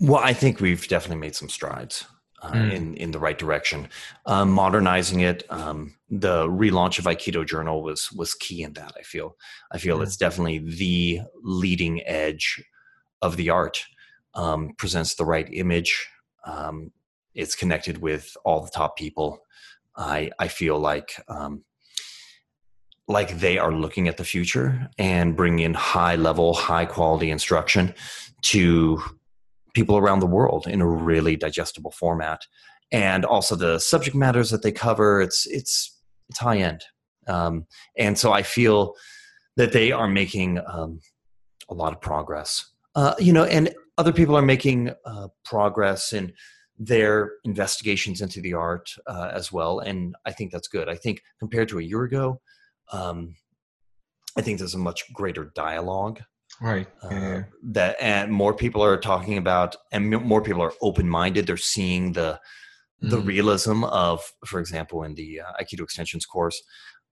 [0.00, 2.04] Well, I think we've definitely made some strides
[2.42, 2.72] uh, mm.
[2.72, 3.88] in in the right direction.
[4.26, 8.92] Um, modernizing it, um, the relaunch of Aikido Journal was was key in that.
[8.98, 9.36] I feel
[9.72, 10.02] I feel mm.
[10.02, 12.62] it's definitely the leading edge
[13.22, 13.84] of the art.
[14.34, 16.08] Um, presents the right image.
[16.44, 16.90] Um,
[17.34, 19.40] it's connected with all the top people.
[19.96, 21.64] I I feel like um,
[23.06, 27.94] like they are looking at the future and bringing in high level, high quality instruction
[28.42, 29.02] to
[29.74, 32.40] people around the world in a really digestible format.
[32.92, 35.98] And also the subject matters that they cover it's it's
[36.30, 36.84] it's high end.
[37.26, 38.94] Um, and so i feel
[39.56, 41.00] that they are making um,
[41.68, 42.72] a lot of progress.
[42.94, 46.32] Uh, you know and other people are making uh, progress in
[46.78, 49.80] their investigations into the art uh, as well.
[49.80, 50.88] And i think that's good.
[50.88, 52.40] I think compared to a year ago
[52.92, 53.34] um,
[54.36, 56.20] i think there's a much greater dialogue
[56.60, 57.42] right uh, yeah.
[57.62, 62.38] that and more people are talking about and more people are open-minded they're seeing the
[63.00, 63.26] the mm.
[63.26, 66.62] realism of for example in the uh, aikido extensions course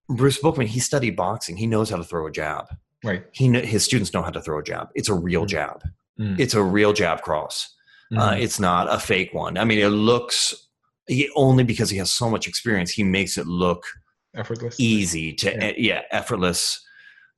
[0.09, 2.67] bruce bookman he studied boxing he knows how to throw a jab
[3.05, 5.49] right he his students know how to throw a jab it's a real mm.
[5.49, 5.83] jab
[6.19, 6.39] mm.
[6.39, 7.75] it's a real jab cross
[8.17, 8.41] uh, mm.
[8.41, 10.69] it's not a fake one i mean it looks
[11.09, 13.85] he, only because he has so much experience he makes it look
[14.35, 16.83] effortless easy to yeah, yeah effortless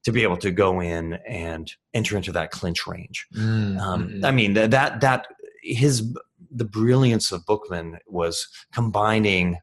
[0.04, 3.26] to be able to go in and enter into that clinch range.
[3.34, 3.78] Mm-hmm.
[3.78, 5.26] Um, I mean that that that
[5.62, 6.14] his
[6.50, 9.58] the brilliance of Bookman was combining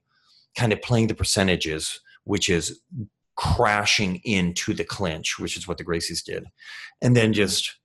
[0.57, 2.81] kind of playing the percentages, which is
[3.37, 6.45] crashing into the clinch, which is what the Gracies did,
[7.01, 7.77] and then just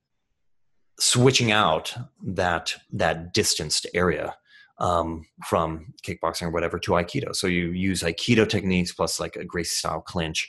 [0.98, 4.34] switching out that that distanced area
[4.78, 7.34] um, from kickboxing or whatever to aikido.
[7.34, 10.48] So you use aikido techniques plus like a Gracie style clinch,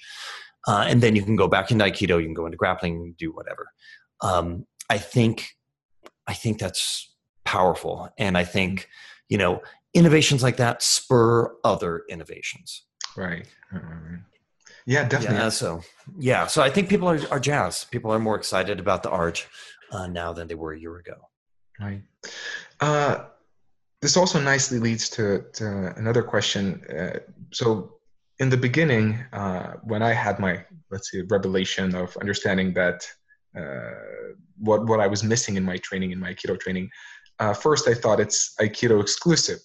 [0.67, 3.31] uh, and then you can go back into aikido you can go into grappling do
[3.31, 3.71] whatever.
[4.21, 5.49] Um, i think
[6.27, 7.13] i think that's
[7.43, 8.87] powerful and i think mm-hmm.
[9.29, 9.61] you know
[9.93, 12.83] innovations like that spur other innovations.
[13.15, 13.47] Right.
[14.85, 15.37] Yeah definitely.
[15.37, 15.81] Yeah, so
[16.17, 17.91] yeah so i think people are, are jazzed.
[17.91, 19.47] People are more excited about the art
[19.91, 21.15] uh, now than they were a year ago.
[21.79, 22.01] Right.
[22.79, 23.25] Uh,
[24.01, 26.83] this also nicely leads to, to another question.
[26.85, 27.19] Uh,
[27.51, 27.97] so
[28.39, 33.07] in the beginning, uh, when I had my let's say revelation of understanding that
[33.57, 36.89] uh, what what I was missing in my training, in my Aikido training,
[37.39, 39.59] uh, first I thought it's Aikido exclusive,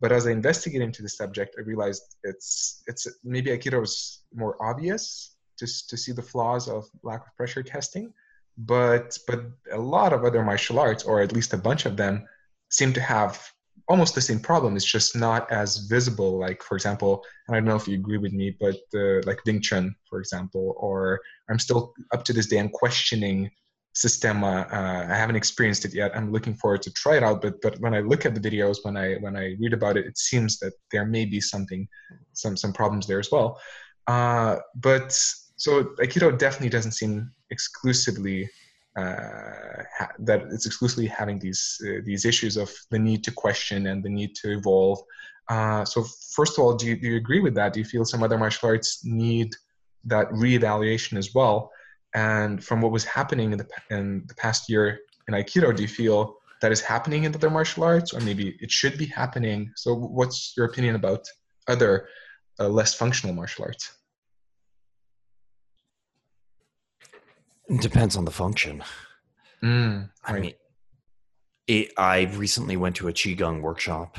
[0.00, 4.56] but as I investigated into the subject, I realized it's it's maybe Aikido is more
[4.60, 8.12] obvious to to see the flaws of lack of pressure testing,
[8.56, 12.26] but but a lot of other martial arts, or at least a bunch of them,
[12.70, 13.40] seem to have
[13.88, 14.76] almost the same problem.
[14.76, 16.38] It's just not as visible.
[16.38, 19.60] Like for example, I don't know if you agree with me, but uh, like Wing
[19.60, 22.58] Chun, for example, or I'm still up to this day.
[22.58, 23.50] I'm questioning
[23.94, 24.68] Systema.
[24.70, 26.16] Uh, I haven't experienced it yet.
[26.16, 27.42] I'm looking forward to try it out.
[27.42, 30.06] But but when I look at the videos, when I when I read about it,
[30.06, 31.88] it seems that there may be something,
[32.32, 33.60] some some problems there as well.
[34.06, 35.12] Uh, but
[35.56, 38.48] so Aikido definitely doesn't seem exclusively
[39.98, 44.02] ha- that it's exclusively having these uh, these issues of the need to question and
[44.02, 44.98] the need to evolve.
[45.48, 46.04] Uh, so
[46.36, 47.72] first of all, do you, do you agree with that?
[47.72, 49.54] Do you feel some other martial arts need
[50.04, 51.70] that reevaluation as well?
[52.14, 55.88] And from what was happening in the in the past year in Aikido, do you
[55.88, 59.70] feel that is happening in other martial arts, or maybe it should be happening?
[59.76, 61.28] So, what's your opinion about
[61.68, 62.08] other
[62.58, 63.97] uh, less functional martial arts?
[67.68, 68.82] It depends on the function.
[69.62, 70.36] Mm, right.
[70.36, 70.54] I mean,
[71.66, 74.18] it, I recently went to a qigong workshop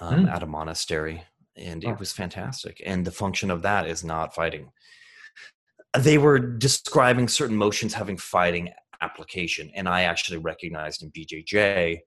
[0.00, 0.30] um, mm.
[0.30, 1.24] at a monastery,
[1.56, 1.90] and oh.
[1.90, 2.82] it was fantastic.
[2.84, 4.70] And the function of that is not fighting.
[5.98, 12.00] They were describing certain motions having fighting application, and I actually recognized in BJJ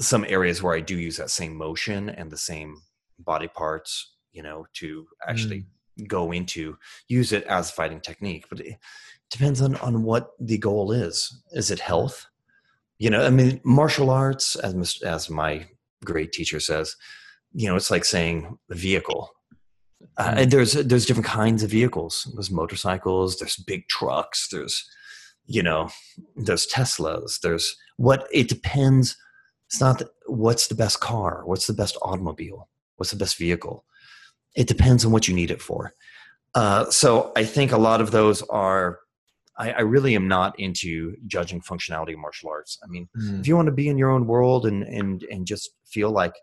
[0.00, 2.76] some areas where I do use that same motion and the same
[3.18, 5.64] body parts, you know, to actually
[5.98, 6.08] mm.
[6.08, 6.76] go into
[7.08, 8.46] use it as a fighting technique.
[8.50, 8.76] But it,
[9.30, 11.42] depends on on what the goal is.
[11.52, 12.26] Is it health?
[12.98, 15.66] You know, I mean, martial arts, as as my
[16.04, 16.96] great teacher says,
[17.52, 19.30] you know, it's like saying a vehicle.
[20.18, 20.42] Uh, mm.
[20.42, 22.30] and there's there's different kinds of vehicles.
[22.34, 23.38] There's motorcycles.
[23.38, 24.48] There's big trucks.
[24.50, 24.88] There's
[25.46, 25.88] you know,
[26.34, 27.40] there's Teslas.
[27.40, 29.16] There's what it depends.
[29.66, 31.42] It's not what's the best car.
[31.44, 32.68] What's the best automobile.
[32.96, 33.84] What's the best vehicle.
[34.54, 35.92] It depends on what you need it for.
[36.54, 39.00] Uh, so I think a lot of those are.
[39.58, 42.78] I, I, really am not into judging functionality of martial arts.
[42.84, 43.40] I mean, mm.
[43.40, 46.34] if you want to be in your own world and and and just feel like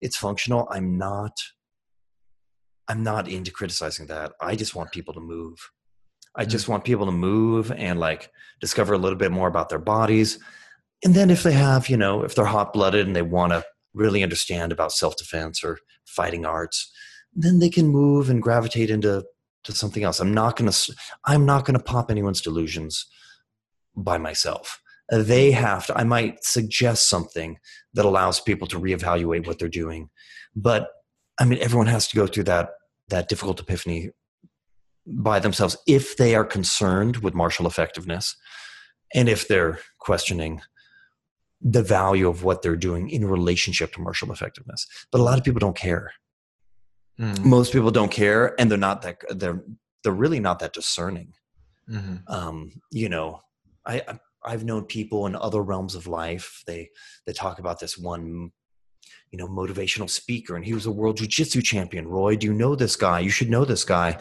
[0.00, 1.32] it's functional, I'm not.
[2.88, 4.32] I'm not into criticizing that.
[4.40, 5.56] I just want people to move.
[6.34, 6.70] I just mm.
[6.70, 8.30] want people to move and like
[8.60, 10.38] discover a little bit more about their bodies.
[11.04, 13.64] And then if they have, you know, if they're hot blooded and they want to
[13.94, 16.90] really understand about self defense or fighting arts,
[17.34, 19.24] then they can move and gravitate into
[19.64, 20.20] to something else.
[20.20, 20.94] I'm not going to
[21.24, 23.06] I'm not going to pop anyone's delusions
[23.96, 24.80] by myself.
[25.10, 27.58] They have to I might suggest something
[27.94, 30.10] that allows people to reevaluate what they're doing.
[30.54, 30.88] But
[31.38, 32.70] I mean everyone has to go through that
[33.08, 34.10] that difficult epiphany
[35.06, 38.36] by themselves if they are concerned with martial effectiveness
[39.14, 40.62] and if they're questioning
[41.60, 44.86] the value of what they're doing in relationship to martial effectiveness.
[45.10, 46.12] But a lot of people don't care.
[47.20, 47.44] Mm.
[47.44, 49.62] Most people don't care, and they're not that they're
[50.02, 51.34] they're really not that discerning.
[51.88, 52.16] Mm-hmm.
[52.32, 53.40] Um, you know,
[53.86, 54.02] I
[54.44, 56.62] I've known people in other realms of life.
[56.66, 56.90] They
[57.26, 58.50] they talk about this one,
[59.30, 62.08] you know, motivational speaker, and he was a world jiu-jitsu champion.
[62.08, 63.20] Roy, do you know this guy?
[63.20, 64.18] You should know this guy.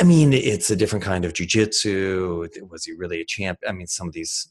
[0.00, 2.48] I mean, it's a different kind of jiu-jitsu.
[2.68, 3.58] Was he really a champ?
[3.66, 4.50] I mean, some of these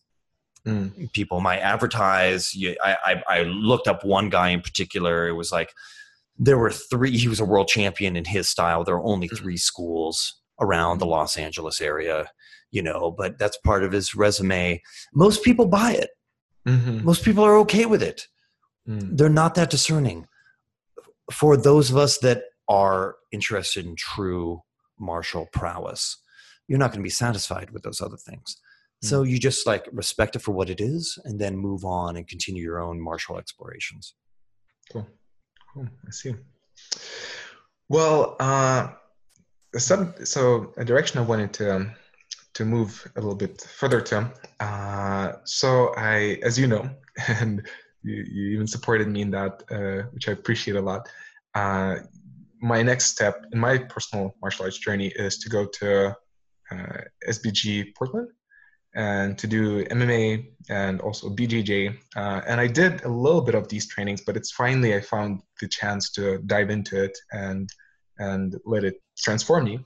[0.65, 1.12] mm.
[1.13, 2.55] people might advertise.
[2.83, 5.27] I, I, I looked up one guy in particular.
[5.27, 5.73] It was like
[6.38, 7.17] there were three.
[7.17, 8.84] He was a world champion in his style.
[8.84, 9.38] There were only mm.
[9.38, 12.30] three schools around the Los Angeles area,
[12.72, 13.12] you know.
[13.12, 14.82] But that's part of his resume.
[15.13, 16.10] Most people buy it.
[16.67, 17.04] Mm-hmm.
[17.04, 18.28] Most people are okay with it.
[18.88, 19.17] Mm.
[19.17, 20.28] They're not that discerning.
[21.32, 24.62] For those of us that are interested in true
[25.00, 26.17] martial prowess,
[26.67, 28.58] you're not going to be satisfied with those other things.
[29.02, 29.30] So mm.
[29.30, 32.63] you just like respect it for what it is and then move on and continue
[32.63, 34.15] your own martial explorations.
[34.91, 35.08] Cool.
[35.73, 35.88] Cool.
[36.07, 36.36] I see.
[37.89, 38.89] Well, uh,
[39.75, 41.91] some, so a direction I wanted to um,
[42.53, 44.31] to move a little bit further to.
[44.59, 46.88] Uh, so I, as you know,
[47.27, 47.67] and
[48.03, 51.09] you, you even supported me in that, uh, which I appreciate a lot.
[51.55, 51.97] Uh,
[52.62, 56.15] my next step in my personal martial arts journey is to go to
[56.71, 58.29] uh, SBG Portland
[58.95, 61.97] and to do MMA and also BJJ.
[62.15, 65.41] Uh, and I did a little bit of these trainings, but it's finally I found
[65.60, 67.69] the chance to dive into it and
[68.19, 69.79] and let it transform me.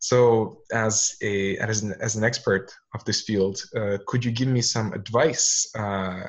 [0.00, 4.48] So, as a as an, as an expert of this field, uh, could you give
[4.48, 6.22] me some advice uh,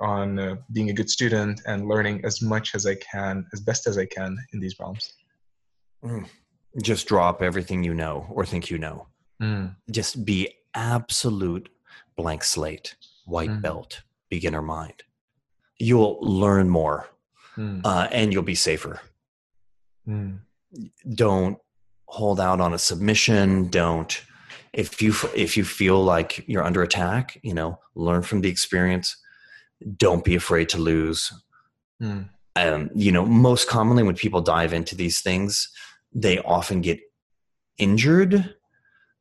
[0.00, 3.86] on uh, being a good student and learning as much as I can, as best
[3.86, 5.12] as I can in these realms?
[6.04, 6.26] Mm.
[6.82, 9.06] Just drop everything you know or think you know.
[9.42, 9.74] Mm.
[9.90, 11.68] Just be absolute
[12.16, 13.62] blank slate, white mm.
[13.62, 15.02] belt, beginner mind.
[15.78, 17.08] You'll learn more
[17.56, 17.80] mm.
[17.84, 19.00] uh, and you'll be safer.
[20.06, 20.40] Mm.
[21.14, 21.58] Don't
[22.06, 23.68] hold out on a submission.
[23.68, 24.22] Don't
[24.72, 29.16] if you if you feel like you're under attack, you know, learn from the experience.
[29.96, 31.32] Don't be afraid to lose.
[32.02, 32.28] Mm.
[32.56, 35.68] Um, you know, most commonly when people dive into these things,
[36.12, 37.00] they often get
[37.78, 38.56] injured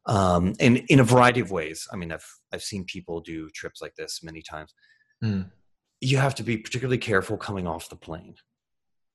[0.08, 1.88] um, and in a variety of ways.
[1.92, 4.74] I mean, I've I've seen people do trips like this many times.
[5.24, 5.52] Mm.
[6.00, 8.36] You have to be particularly careful coming off the plane.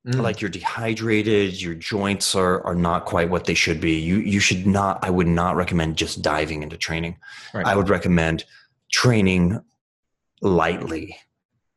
[0.07, 0.21] Mm.
[0.21, 3.99] Like you're dehydrated, your joints are are not quite what they should be.
[3.99, 5.03] You you should not.
[5.03, 7.17] I would not recommend just diving into training.
[7.55, 7.67] Right.
[7.67, 8.45] I would recommend
[8.93, 9.61] training
[10.43, 11.17] lightly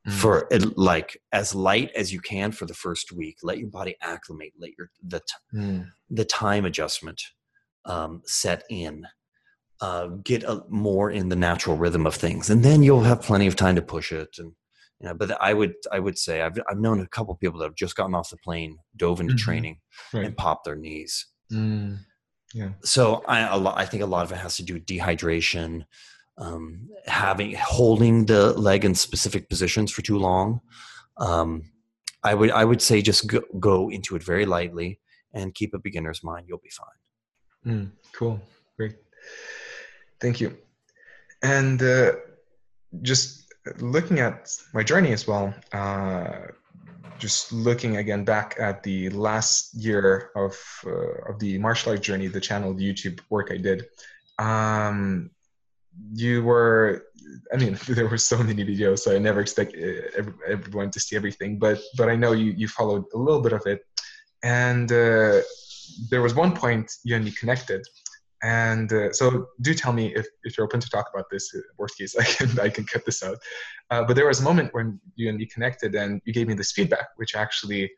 [0.06, 0.12] mm.
[0.12, 3.38] for like as light as you can for the first week.
[3.44, 4.54] Let your body acclimate.
[4.60, 5.22] Let your the
[5.54, 5.88] mm.
[6.10, 7.22] the time adjustment
[7.86, 9.06] um, set in.
[9.82, 13.46] Uh, get a, more in the natural rhythm of things, and then you'll have plenty
[13.46, 14.30] of time to push it.
[14.38, 14.54] And
[15.02, 17.66] you know, but I would I would say I've I've known a couple people that
[17.66, 19.44] have just gotten off the plane, dove into mm-hmm.
[19.44, 19.80] training,
[20.14, 20.26] right.
[20.26, 21.28] and popped their knees.
[21.52, 22.00] Mm.
[22.54, 22.70] Yeah.
[22.84, 25.84] So I lot, I think a lot of it has to do with dehydration,
[26.38, 30.62] um, having holding the leg in specific positions for too long.
[31.18, 31.64] Um,
[32.24, 35.00] I would I would say just go, go into it very lightly
[35.34, 36.46] and keep a beginner's mind.
[36.48, 36.88] You'll be fine.
[37.66, 38.40] Mm, cool.
[38.78, 38.96] Great.
[40.22, 40.58] Thank you.
[41.42, 42.14] And uh,
[43.02, 46.48] just looking at my journey as well, uh,
[47.18, 50.56] just looking again back at the last year of
[50.86, 53.86] uh, of the martial art journey, the channel, the YouTube work I did.
[54.38, 55.32] Um,
[56.14, 57.06] you were,
[57.54, 61.16] I mean, there were so many videos, so I never expect uh, everyone to see
[61.16, 61.58] everything.
[61.58, 63.86] But but I know you you followed a little bit of it,
[64.44, 65.42] and uh,
[66.10, 67.82] there was one point you and me connected
[68.44, 71.60] and uh, so do tell me if, if you're open to talk about this uh,
[71.78, 73.38] worst case i can i can cut this out
[73.92, 76.54] uh, but there was a moment when you and me connected and you gave me
[76.54, 77.90] this feedback which actually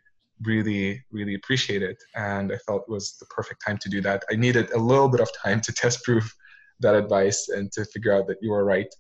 [0.43, 1.97] really, really appreciated.
[2.15, 4.23] And I felt it was the perfect time to do that.
[4.31, 6.33] I needed a little bit of time to test proof
[6.79, 8.93] that advice and to figure out that you were right.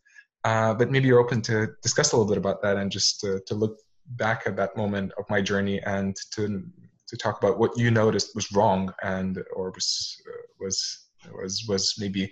[0.43, 3.39] Uh, but maybe you're open to discuss a little bit about that and just to,
[3.45, 3.77] to look
[4.11, 6.63] back at that moment of my journey and to
[7.07, 11.95] to talk about what you noticed was wrong and or was uh, was was was
[11.97, 12.31] maybe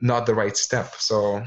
[0.00, 0.94] not the right step.
[0.96, 1.44] So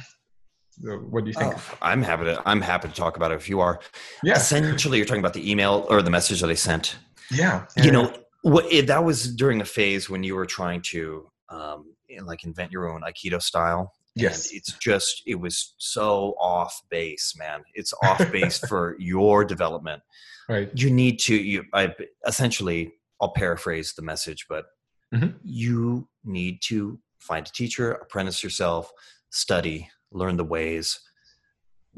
[0.81, 1.53] what do you think?
[1.55, 2.41] Oh, I'm happy to.
[2.45, 3.79] I'm happy to talk about it if you are.
[4.23, 4.35] Yeah.
[4.35, 6.97] Essentially, you're talking about the email or the message that I sent.
[7.31, 7.65] Yeah.
[7.77, 11.29] yeah you know, what it, that was during a phase when you were trying to
[11.49, 11.93] um,
[12.23, 13.93] like invent your own Aikido style.
[14.15, 14.47] Yes.
[14.47, 17.61] And it's just it was so off base, man.
[17.73, 20.01] It's off base for your development.
[20.49, 20.69] Right.
[20.73, 21.35] You need to.
[21.35, 21.65] You.
[21.73, 21.93] I
[22.25, 22.93] essentially.
[23.21, 24.65] I'll paraphrase the message, but
[25.13, 25.37] mm-hmm.
[25.43, 28.91] you need to find a teacher, apprentice yourself,
[29.29, 30.99] study, learn the ways.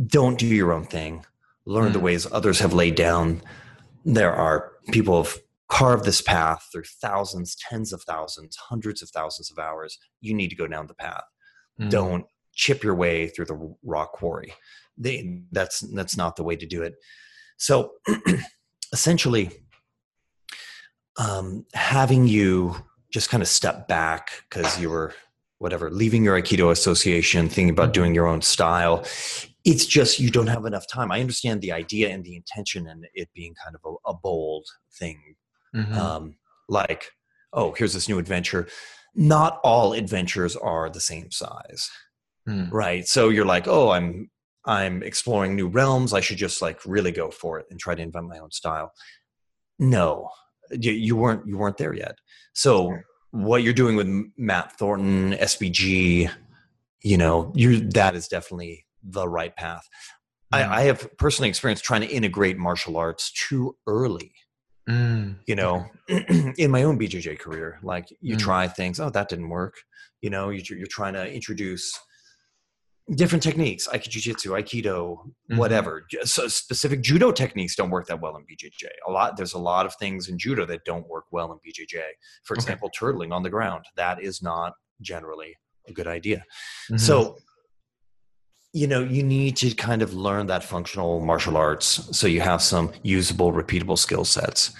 [0.05, 1.25] Don't do your own thing.
[1.65, 1.93] Learn mm.
[1.93, 3.41] the ways others have laid down.
[4.03, 5.37] There are people have
[5.67, 9.97] carved this path through thousands, tens of thousands, hundreds of thousands of hours.
[10.21, 11.23] You need to go down the path.
[11.79, 11.89] Mm.
[11.89, 14.53] Don't chip your way through the rock quarry.
[14.97, 16.93] They, that's that's not the way to do it.
[17.57, 17.91] So
[18.93, 19.51] essentially,
[21.17, 22.75] um, having you
[23.11, 25.13] just kind of step back because you were
[25.59, 29.05] whatever, leaving your Aikido association, thinking about doing your own style.
[29.63, 31.11] It's just you don't have enough time.
[31.11, 34.65] I understand the idea and the intention and it being kind of a, a bold
[34.99, 35.35] thing.
[35.75, 35.93] Mm-hmm.
[35.93, 36.35] Um,
[36.69, 37.05] like,
[37.53, 38.67] oh, here's this new adventure.
[39.15, 41.89] Not all adventures are the same size.
[42.47, 42.71] Mm.
[42.71, 43.07] Right.
[43.07, 44.29] So you're like, oh, I'm
[44.67, 46.13] I'm exploring new realms.
[46.13, 48.91] I should just like really go for it and try to invent my own style.
[49.77, 50.29] No,
[50.71, 52.15] you, you weren't you weren't there yet.
[52.53, 52.97] So
[53.31, 54.07] what you're doing with
[54.37, 56.31] Matt Thornton, SBG,
[57.03, 59.87] you know, you that is definitely the right path.
[60.53, 60.57] Mm.
[60.57, 64.31] I, I, have personally experienced trying to integrate martial arts too early.
[64.89, 65.37] Mm.
[65.47, 68.39] You know, in my own BJJ career, like you mm.
[68.39, 69.75] try things, oh, that didn't work.
[70.21, 71.93] You know, you're, you're trying to introduce
[73.13, 75.59] different techniques aikido jiu-jitsu aikido mm-hmm.
[75.59, 79.59] whatever so specific judo techniques don't work that well in bjj a lot there's a
[79.59, 82.01] lot of things in judo that don't work well in bjj
[82.43, 83.05] for example okay.
[83.05, 85.55] turtling on the ground that is not generally
[85.87, 86.97] a good idea mm-hmm.
[86.97, 87.37] so
[88.73, 92.61] you know you need to kind of learn that functional martial arts so you have
[92.61, 94.73] some usable repeatable skill sets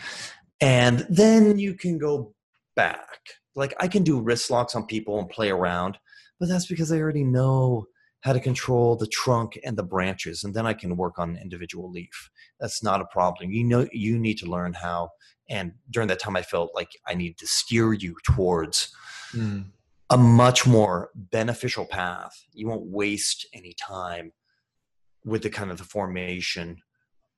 [0.62, 2.34] and then you can go
[2.76, 3.20] back
[3.56, 5.96] like i can do wrist locks on people and play around
[6.40, 7.86] but that's because i already know
[8.26, 11.38] how to control the trunk and the branches and then i can work on an
[11.38, 12.32] individual leaf.
[12.60, 13.52] That's not a problem.
[13.52, 15.12] You know you need to learn how
[15.48, 18.92] and during that time i felt like i needed to steer you towards
[19.32, 19.64] mm.
[20.10, 22.36] a much more beneficial path.
[22.52, 24.34] You won't waste any time
[25.24, 26.78] with the kind of the formation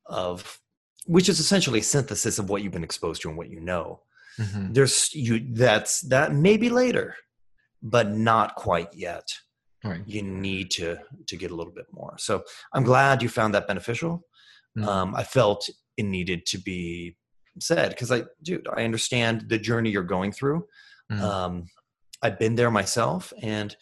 [0.05, 0.61] of
[1.05, 4.01] which is essentially a synthesis of what you've been exposed to and what you know.
[4.39, 4.73] Mm-hmm.
[4.73, 7.15] there's you that's that maybe later
[7.81, 9.27] but not quite yet
[9.83, 10.01] right.
[10.05, 13.67] you need to to get a little bit more so i'm glad you found that
[13.67, 14.23] beneficial
[14.77, 14.87] mm-hmm.
[14.87, 17.15] um, i felt it needed to be
[17.59, 20.65] said because i dude i understand the journey you're going through
[21.11, 21.23] mm-hmm.
[21.23, 21.65] um,
[22.21, 23.75] i've been there myself and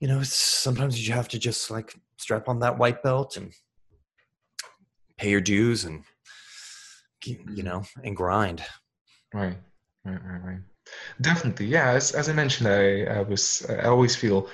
[0.00, 3.52] you know sometimes you have to just like strap on that white belt and
[5.16, 6.02] pay your dues and
[7.24, 7.62] you mm-hmm.
[7.62, 8.62] know and grind
[9.34, 9.58] right
[10.04, 10.60] right right right
[11.20, 14.48] definitely yeah as, as i mentioned I, I was i always feel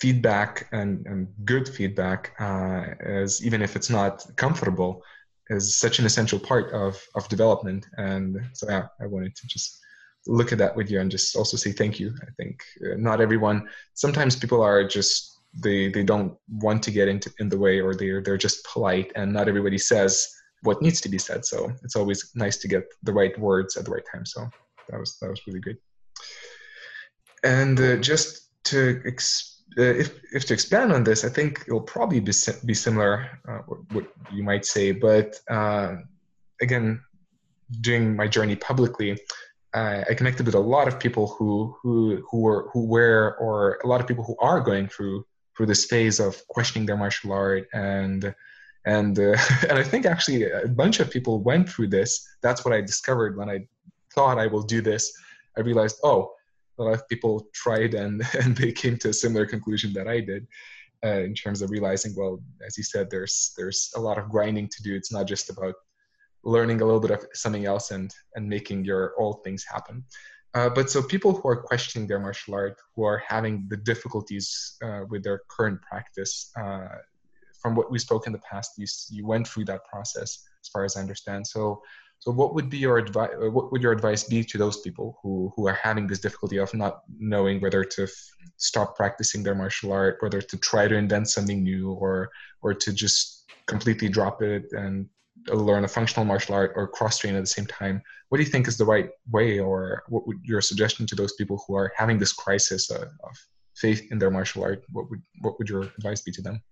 [0.00, 5.02] feedback and, and good feedback uh, as even if it's not comfortable
[5.50, 7.86] is such an essential part of of development.
[7.96, 9.80] And so yeah i wanted to just
[10.26, 12.14] look at that with you and just also say thank you.
[12.22, 13.68] I think uh, not everyone
[14.04, 16.32] sometimes people are just they they don't
[16.66, 19.78] want to get into in the way or they're they're just polite and not everybody
[19.78, 20.12] says
[20.62, 21.44] what needs to be said.
[21.44, 24.24] So it's always nice to get the right words at the right time.
[24.24, 24.48] So
[24.88, 25.78] that was that was really great
[27.44, 31.80] and uh, just to ex- uh, if, if to expand on this, I think it'll
[31.80, 32.32] probably be,
[32.64, 34.92] be similar, uh, what, what, you might say.
[34.92, 35.96] But uh,
[36.60, 37.00] again,
[37.80, 39.18] doing my journey publicly,
[39.74, 43.88] I connected with a lot of people who who who were who were or a
[43.88, 45.26] lot of people who are going through
[45.56, 48.32] through this phase of questioning their martial art and
[48.86, 49.36] and uh,
[49.68, 52.24] and I think actually a bunch of people went through this.
[52.40, 53.66] That's what I discovered when I
[54.14, 55.12] thought I will do this.
[55.56, 56.32] I realized, oh,
[56.78, 60.20] a lot of people tried and and they came to a similar conclusion that I
[60.20, 60.46] did.
[61.04, 64.68] Uh, in terms of realizing, well, as you said, there's there's a lot of grinding
[64.68, 64.94] to do.
[64.94, 65.74] It's not just about
[66.44, 70.04] learning a little bit of something else and and making your old things happen.
[70.54, 74.76] Uh, but so people who are questioning their martial art, who are having the difficulties
[74.84, 76.86] uh, with their current practice, uh,
[77.60, 80.30] from what we spoke in the past, you you went through that process,
[80.62, 81.46] as far as I understand.
[81.46, 81.82] So
[82.24, 83.32] so what would be your advice?
[83.36, 86.72] What would your advice be to those people who who are having this difficulty of
[86.72, 91.28] not knowing whether to f- stop practicing their martial art, whether to try to invent
[91.28, 92.30] something new, or
[92.62, 95.06] or to just completely drop it and
[95.48, 98.00] learn a functional martial art or cross train at the same time?
[98.30, 101.34] What do you think is the right way, or what would your suggestion to those
[101.34, 103.36] people who are having this crisis uh, of
[103.76, 104.82] faith in their martial art?
[104.92, 106.62] What would what would your advice be to them?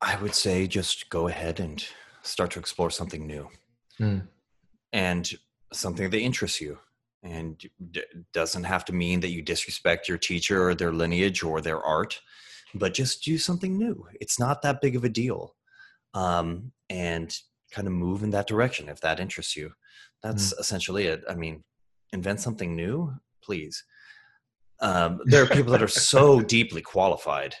[0.00, 1.86] I would say just go ahead and
[2.22, 3.48] start to explore something new.
[4.00, 4.26] Mm.
[4.92, 5.30] and
[5.72, 6.78] something that interests you.
[7.22, 8.02] And d-
[8.32, 12.20] doesn't have to mean that you disrespect your teacher or their lineage or their art
[12.74, 14.06] but just do something new.
[14.20, 15.54] It's not that big of a deal.
[16.14, 17.34] Um, and
[17.70, 19.72] kind of move in that direction if that interests you.
[20.22, 20.60] That's mm.
[20.60, 21.24] essentially it.
[21.28, 21.64] I mean
[22.12, 23.82] invent something new please.
[24.80, 27.54] Um, there are people that are so deeply qualified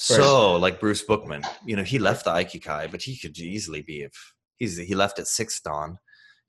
[0.00, 4.02] so like Bruce Bookman, you know, he left the Aikikai, but he could easily be
[4.02, 4.12] if
[4.56, 5.98] he's he left at sixth dan.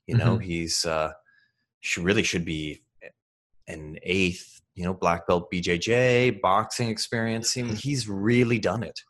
[0.06, 0.44] You know, mm-hmm.
[0.44, 1.10] he's uh
[1.80, 2.82] should really should be
[3.66, 7.56] an eighth, you know, black belt BJJ, boxing experience.
[7.56, 9.00] Mean, he's really done it.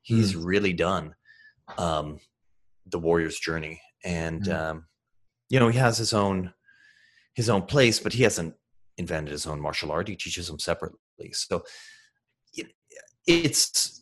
[0.00, 0.46] He's mm.
[0.46, 1.14] really done
[1.76, 2.20] um
[2.86, 3.82] the warrior's journey.
[4.02, 4.58] And mm.
[4.58, 4.86] um,
[5.50, 6.54] you know, he has his own
[7.34, 8.54] his own place, but he hasn't
[8.96, 10.08] invented his own martial art.
[10.08, 11.32] He teaches them separately.
[11.32, 11.64] So
[13.26, 14.00] it's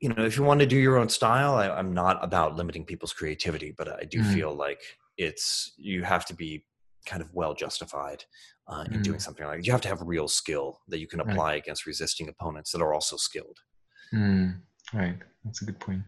[0.00, 2.84] you know if you want to do your own style I, am not about limiting
[2.84, 4.34] people's creativity but i do mm.
[4.34, 4.80] feel like
[5.16, 6.64] it's you have to be
[7.06, 8.24] kind of well justified
[8.68, 9.02] uh, in mm.
[9.02, 11.62] doing something like you have to have real skill that you can apply right.
[11.62, 13.58] against resisting opponents that are also skilled
[14.12, 14.54] mm.
[14.92, 16.02] right that's a good point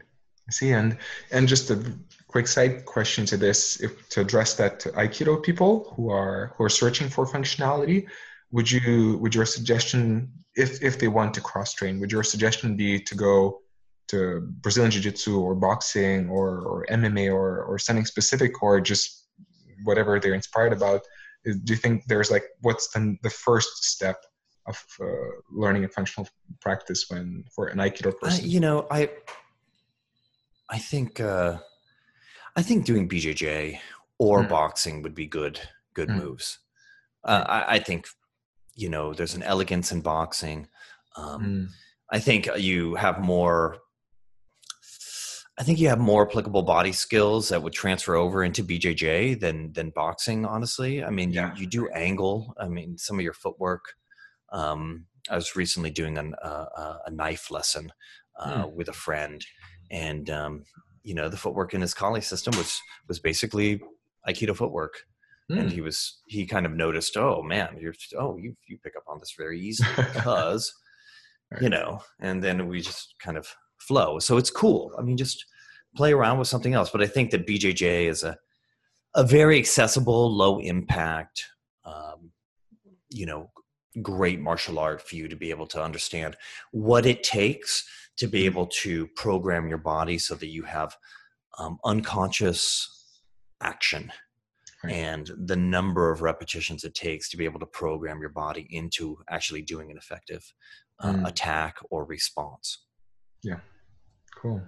[0.49, 0.97] I see and
[1.31, 1.81] and just a
[2.27, 6.65] quick side question to this if to address that to aikido people who are who
[6.65, 8.07] are searching for functionality
[8.53, 12.77] would you would your suggestion if if they want to cross train would your suggestion
[12.77, 13.61] be to go
[14.09, 19.27] to brazilian jiu-jitsu or boxing or or mma or or something specific or just
[19.85, 21.01] whatever they're inspired about
[21.45, 24.19] do you think there's like what's the, the first step
[24.67, 25.07] of uh,
[25.51, 26.29] learning a functional
[26.61, 29.09] practice when for an aikido person uh, you know i
[30.71, 31.57] i think uh
[32.55, 33.79] i think doing bjj
[34.19, 34.49] or mm.
[34.49, 35.59] boxing would be good
[35.95, 36.17] good mm.
[36.17, 36.59] moves
[37.25, 38.09] uh, I, I, think
[38.75, 40.67] you know there's an elegance in boxing
[41.17, 41.69] um, mm.
[42.11, 43.77] i think you have more
[45.59, 49.73] i think you have more applicable body skills that would transfer over into bjj than
[49.73, 51.55] than boxing honestly i mean yeah.
[51.55, 53.85] you, you do angle i mean some of your footwork
[54.53, 57.93] um, i was recently doing an, uh, a knife lesson
[58.39, 58.73] uh, mm.
[58.73, 59.45] with a friend
[59.91, 60.65] and um,
[61.03, 63.81] you know the footwork in his kali system was was basically
[64.29, 65.05] aikido footwork
[65.53, 65.59] mm.
[65.61, 65.75] and hmm.
[65.75, 69.19] he was he kind of noticed oh man you're oh you you pick up on
[69.19, 70.73] this very easily because
[71.51, 71.63] right.
[71.63, 73.47] you know and then we just kind of
[73.79, 75.45] flow so it's cool i mean just
[75.97, 78.37] play around with something else but i think that bjj is a
[79.15, 81.45] a very accessible low impact
[81.85, 82.31] um,
[83.11, 83.51] you know
[84.01, 86.35] great martial art for you to be able to understand
[86.71, 87.87] what it takes
[88.17, 88.47] to be hmm.
[88.47, 90.97] able to program your body so that you have
[91.59, 92.89] um, unconscious
[93.61, 94.11] action
[94.85, 94.93] right.
[94.93, 99.19] and the number of repetitions it takes to be able to program your body into
[99.31, 100.53] actually doing an effective
[101.01, 101.29] uh, mm.
[101.29, 102.85] attack or response.
[103.43, 103.61] Yeah,
[104.37, 104.63] cool.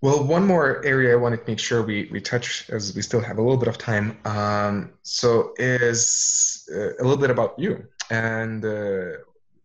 [0.00, 3.20] Well, one more area I wanted to make sure we, we touch as we still
[3.20, 4.16] have a little bit of time.
[4.24, 9.18] Um, so is uh, a little bit about you and uh,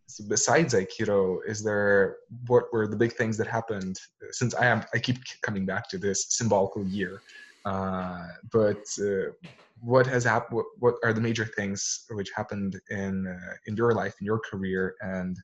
[0.08, 2.18] so besides Aikido, is there
[2.48, 4.00] what were the big things that happened
[4.32, 7.22] since I am I keep coming back to this symbolical year
[7.66, 9.32] uh, but uh,
[9.80, 10.58] what has happened?
[10.58, 14.40] What, what, are the major things which happened in uh, in your life, in your
[14.40, 15.38] career, and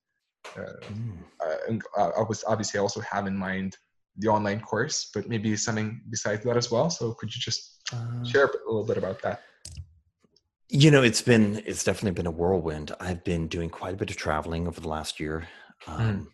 [0.55, 1.17] mm.
[1.67, 3.77] and I was obviously also have in mind
[4.17, 6.89] the online course, but maybe something besides that as well.
[6.89, 7.81] So could you just
[8.25, 9.41] share a little bit about that?
[10.67, 12.93] You know, it's been it's definitely been a whirlwind.
[12.99, 15.47] I've been doing quite a bit of traveling over the last year.
[15.83, 15.91] Hmm.
[15.91, 16.27] Um, mm.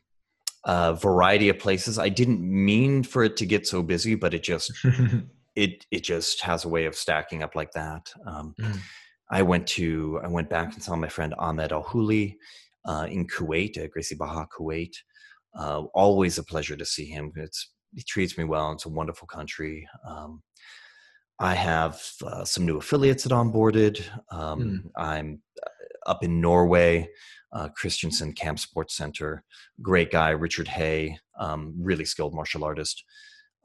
[0.67, 1.99] A variety of places.
[1.99, 4.71] I didn't mean for it to get so busy, but it just
[5.55, 8.11] it it just has a way of stacking up like that.
[8.25, 8.77] Um, mm.
[9.31, 12.35] I went to I went back and saw my friend Ahmed Al Huli
[12.85, 14.95] uh, in Kuwait at Gracie Barra Kuwait.
[15.57, 17.31] Uh, always a pleasure to see him.
[17.35, 18.71] It's he treats me well.
[18.73, 19.87] It's a wonderful country.
[20.07, 20.43] Um,
[21.39, 24.05] I have uh, some new affiliates that onboarded.
[24.31, 25.01] Um, mm.
[25.01, 27.09] I'm uh, up in Norway,
[27.51, 29.43] uh, Christensen Camp Sports Center.
[29.81, 33.03] Great guy, Richard Hay, um, really skilled martial artist.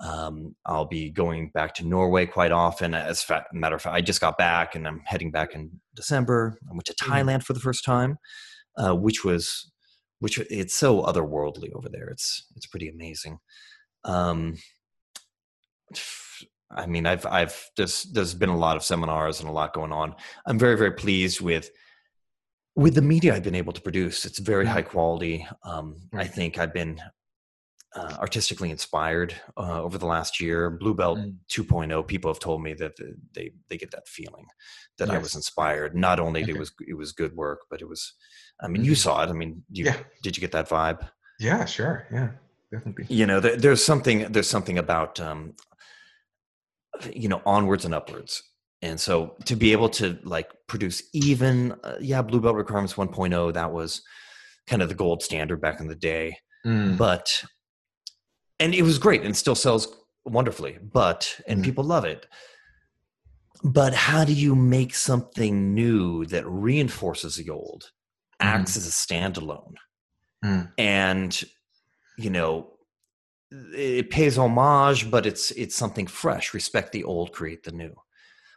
[0.01, 2.95] Um, I'll be going back to Norway quite often.
[2.95, 6.59] As a matter of fact, I just got back and I'm heading back in December.
[6.69, 7.13] I went to mm-hmm.
[7.13, 8.19] Thailand for the first time,
[8.77, 9.71] uh, which was
[10.21, 12.09] which it's so otherworldly over there.
[12.09, 13.39] It's it's pretty amazing.
[14.05, 14.57] Um,
[16.71, 19.93] I mean, I've I've there's there's been a lot of seminars and a lot going
[19.93, 20.15] on.
[20.47, 21.71] I'm very very pleased with
[22.77, 24.25] with the media I've been able to produce.
[24.25, 24.69] It's very mm.
[24.69, 25.47] high quality.
[25.65, 27.01] Um, I think I've been
[27.97, 30.71] uh, artistically inspired uh, over the last year.
[30.71, 31.35] Blue Belt mm.
[31.51, 32.07] 2.0.
[32.07, 32.93] People have told me that
[33.35, 34.47] they they get that feeling
[34.99, 35.17] that yes.
[35.17, 35.97] I was inspired.
[35.97, 36.53] Not only okay.
[36.53, 38.15] it was it was good work, but it was.
[38.63, 38.97] I mean, you mm-hmm.
[38.97, 39.31] saw it.
[39.31, 39.97] I mean, you, yeah.
[40.23, 41.09] Did you get that vibe?
[41.39, 42.07] Yeah, sure.
[42.13, 42.31] Yeah,
[42.71, 43.07] definitely.
[43.09, 45.55] You know, there, there's something there's something about um,
[47.13, 48.43] you know onwards and upwards
[48.83, 53.55] and so to be able to like produce even uh, yeah blue belt requirements 1.0
[53.55, 54.03] that was
[54.67, 56.37] kind of the gold standard back in the day
[56.67, 56.97] mm.
[56.97, 57.43] but
[58.61, 59.89] and it was great and still sells
[60.25, 61.65] wonderfully but and mm.
[61.65, 62.27] people love it
[63.65, 67.91] but how do you make something new that reinforces the old
[68.41, 68.77] acts mm.
[68.77, 69.75] as a standalone
[70.45, 70.71] mm.
[70.79, 71.43] and
[72.17, 72.71] you know
[73.51, 76.55] it pays homage, but it's it's something fresh.
[76.55, 77.95] Respect the old, create the new.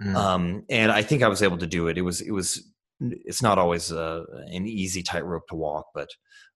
[0.02, 0.16] Mm.
[0.16, 1.98] Um, and I think I was able to do it.
[1.98, 2.64] It was it was
[3.00, 6.10] it's not always uh, an easy tightrope to walk, but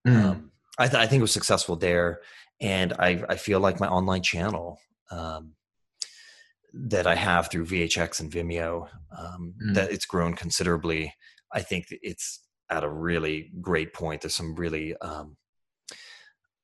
[0.08, 0.24] mm.
[0.24, 2.22] um, I, th- I, think it was successful there.
[2.62, 4.80] And I I feel like my online channel
[5.12, 5.54] um,
[6.74, 8.88] that I have through VHX and Vimeo
[9.18, 9.74] um, mm.
[9.76, 11.14] that it's grown considerably.
[11.52, 14.22] I think it's at a really great point.
[14.22, 15.38] There's some really um,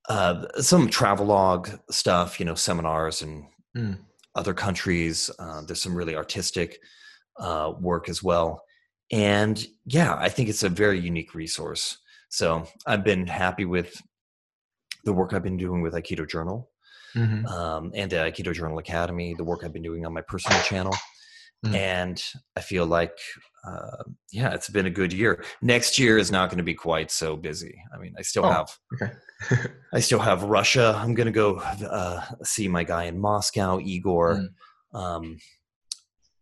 [0.09, 3.97] uh, some travelogue stuff, you know, seminars and mm.
[4.35, 5.29] other countries.
[5.39, 6.79] Uh, there's some really artistic
[7.39, 8.63] uh, work as well.
[9.11, 11.97] And yeah, I think it's a very unique resource.
[12.29, 14.01] So I've been happy with
[15.03, 16.69] the work I've been doing with Aikido Journal
[17.15, 17.45] mm-hmm.
[17.47, 20.95] um, and the Aikido Journal Academy, the work I've been doing on my personal channel.
[21.65, 21.75] Mm.
[21.75, 22.23] And
[22.57, 23.17] I feel like,
[23.65, 25.43] uh, yeah, it's been a good year.
[25.61, 27.81] Next year is not going to be quite so busy.
[27.93, 28.69] I mean, I still oh, have,
[29.01, 29.13] okay.
[29.93, 30.93] I still have Russia.
[30.97, 34.43] I'm going to go uh, see my guy in Moscow, Igor,
[34.93, 34.99] mm.
[34.99, 35.37] um,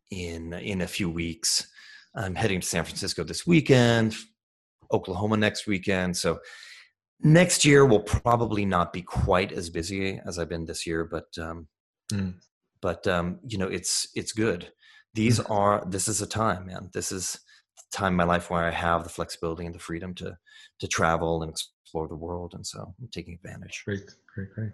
[0.09, 1.67] in in a few weeks.
[2.15, 4.15] I'm heading to San Francisco this weekend,
[4.91, 6.17] Oklahoma next weekend.
[6.17, 6.39] So
[7.23, 11.27] next year will probably not be quite as busy as I've been this year, but
[11.39, 11.67] um,
[12.11, 12.33] mm.
[12.81, 14.71] but um, you know, it's it's good
[15.13, 15.51] these mm-hmm.
[15.51, 17.39] are this is a time man this is
[17.77, 20.37] the time in my life where i have the flexibility and the freedom to
[20.79, 24.01] to travel and explore the world and so i'm taking advantage great
[24.33, 24.71] great great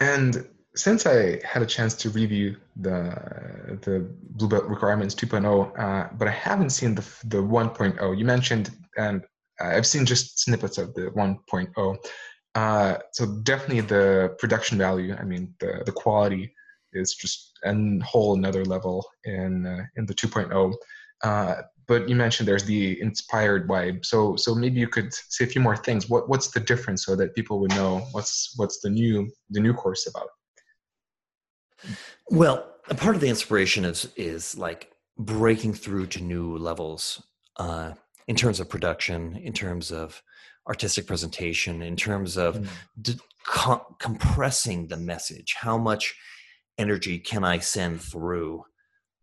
[0.00, 6.08] and since i had a chance to review the the blue belt requirements 2.0 uh,
[6.18, 9.24] but i haven't seen the the 1.0 you mentioned and
[9.60, 11.96] i've seen just snippets of the 1.0
[12.54, 16.52] uh, so definitely the production value i mean the the quality
[16.92, 20.74] is just a whole another level in uh, in the 2.0.
[21.22, 24.04] Uh, but you mentioned there's the inspired vibe.
[24.04, 26.08] So so maybe you could say a few more things.
[26.08, 29.74] What what's the difference so that people would know what's what's the new the new
[29.74, 30.28] course about?
[32.30, 37.22] Well, a part of the inspiration is is like breaking through to new levels
[37.56, 37.92] uh,
[38.28, 40.22] in terms of production, in terms of
[40.68, 42.68] artistic presentation, in terms of mm.
[43.00, 45.56] d- com- compressing the message.
[45.58, 46.14] How much
[46.76, 48.64] energy can I send through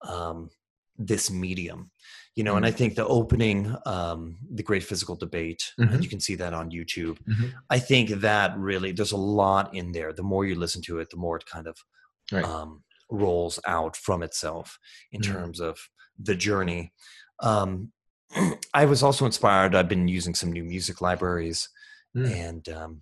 [0.01, 0.49] um,
[0.97, 1.91] this medium?
[2.35, 2.57] You know, mm-hmm.
[2.57, 2.77] and I mm-hmm.
[2.77, 6.01] think the opening, um, the great physical debate, mm-hmm.
[6.01, 7.17] you can see that on YouTube.
[7.29, 7.47] Mm-hmm.
[7.69, 10.11] I think that really, there's a lot in there.
[10.11, 11.77] The more you listen to it, the more it kind of
[12.31, 12.43] right.
[12.43, 14.79] um, rolls out from itself
[15.11, 15.31] in mm-hmm.
[15.31, 15.77] terms of
[16.19, 16.91] the journey.
[17.41, 17.91] Um,
[18.73, 19.75] I was also inspired.
[19.75, 21.69] I've been using some new music libraries,
[22.15, 22.29] mm.
[22.31, 23.01] and um,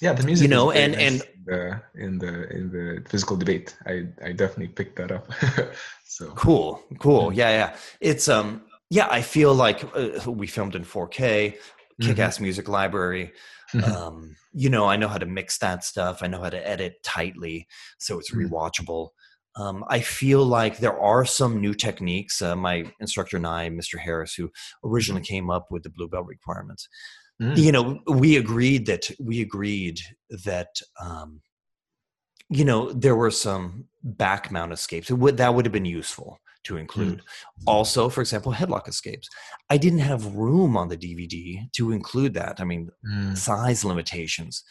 [0.00, 4.06] yeah the music you know and and the, in the in the physical debate i
[4.24, 5.30] i definitely picked that up
[6.04, 10.84] so cool cool yeah yeah it's um yeah i feel like uh, we filmed in
[10.84, 11.56] 4k
[12.00, 12.44] kick-ass mm-hmm.
[12.44, 13.32] music library
[13.74, 13.92] mm-hmm.
[13.92, 17.02] um you know i know how to mix that stuff i know how to edit
[17.02, 17.66] tightly
[17.98, 18.52] so it's mm-hmm.
[18.52, 19.10] rewatchable
[19.60, 22.40] um, I feel like there are some new techniques.
[22.40, 23.98] Uh, my instructor and I, Mr.
[23.98, 24.50] Harris, who
[24.84, 26.88] originally came up with the blue belt requirements,
[27.40, 27.56] Mm.
[27.56, 30.00] You know, we agreed that we agreed
[30.44, 31.40] that um,
[32.48, 36.76] you know there were some back mount escapes would, that would have been useful to
[36.76, 37.18] include.
[37.18, 37.22] Mm.
[37.66, 39.28] Also, for example, headlock escapes.
[39.70, 42.60] I didn't have room on the DVD to include that.
[42.60, 43.36] I mean, mm.
[43.36, 44.62] size limitations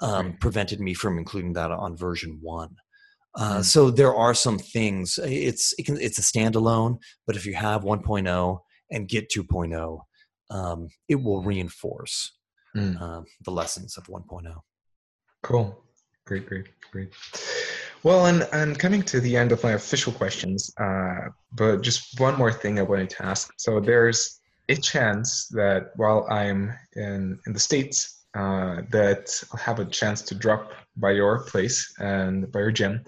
[0.00, 0.40] um, right.
[0.40, 2.76] prevented me from including that on version one.
[3.36, 3.64] Uh, mm.
[3.64, 5.18] So there are some things.
[5.22, 8.58] It's it can, it's a standalone, but if you have 1.0
[8.90, 10.00] and get 2.0,
[10.50, 12.32] um, it will reinforce
[12.76, 13.00] mm.
[13.00, 14.54] uh, the lessons of 1.0.
[15.42, 15.84] Cool.
[16.26, 17.12] Great, great, great.
[18.02, 22.36] Well, and, and coming to the end of my official questions, uh, but just one
[22.36, 23.52] more thing I wanted to ask.
[23.58, 29.78] So there's a chance that while I'm in, in the States, uh, that I'll have
[29.78, 33.04] a chance to drop by your place and by your gym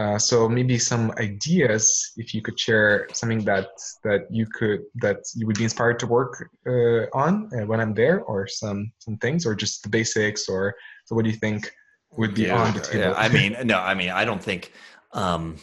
[0.00, 3.68] Uh, so maybe some ideas, if you could share something that
[4.02, 7.92] that you could that you would be inspired to work uh, on uh, when I'm
[7.92, 10.74] there, or some some things, or just the basics, or
[11.04, 11.14] so.
[11.14, 11.70] What do you think
[12.16, 13.12] would be yeah, on the table?
[13.12, 14.72] Yeah, I mean, no, I mean, I don't think.
[15.12, 15.56] Um,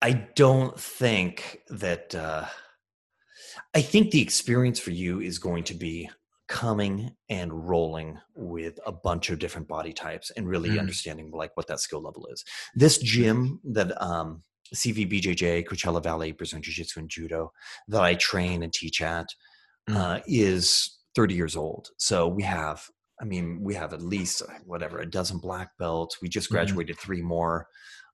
[0.00, 2.14] I don't think that.
[2.14, 2.46] Uh,
[3.74, 6.08] I think the experience for you is going to be
[6.50, 10.80] coming and rolling with a bunch of different body types and really mm.
[10.80, 12.44] understanding like what that skill level is.
[12.74, 14.42] This gym that um,
[14.74, 17.52] CVBJJ, Coachella Valley Brazilian Jiu Jitsu and Judo,
[17.86, 19.28] that I train and teach at,
[19.88, 19.96] mm.
[19.96, 21.90] uh, is 30 years old.
[21.98, 22.84] So we have,
[23.22, 26.20] I mean, we have at least whatever a dozen black belts.
[26.20, 26.56] We just mm-hmm.
[26.56, 27.00] graduated mm.
[27.00, 27.68] three more.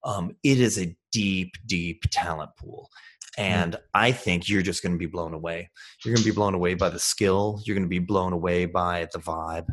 [0.05, 2.91] Um, it is a deep, deep talent pool.
[3.39, 3.43] Mm.
[3.43, 3.77] And.
[3.97, 5.71] I think you're just going to be blown away.
[6.05, 7.63] You're going to be blown away by the skill.
[7.65, 9.69] You're going to be blown away by the vibe,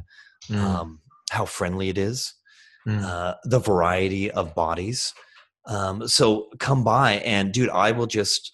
[0.47, 0.57] mm.
[0.57, 2.34] um, how friendly it is,
[2.88, 3.03] mm.
[3.03, 5.14] uh, the variety of bodies.
[5.66, 8.51] Um, so come by and, dude, I will just.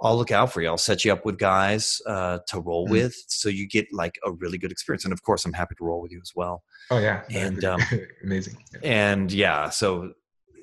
[0.00, 0.68] I'll look out for you.
[0.68, 2.90] I'll set you up with guys uh, to roll mm.
[2.90, 5.04] with, so you get like a really good experience.
[5.04, 6.64] And of course, I'm happy to roll with you as well.
[6.90, 7.80] Oh yeah, and um,
[8.22, 8.56] amazing.
[8.72, 8.80] Yeah.
[8.82, 10.12] And yeah, so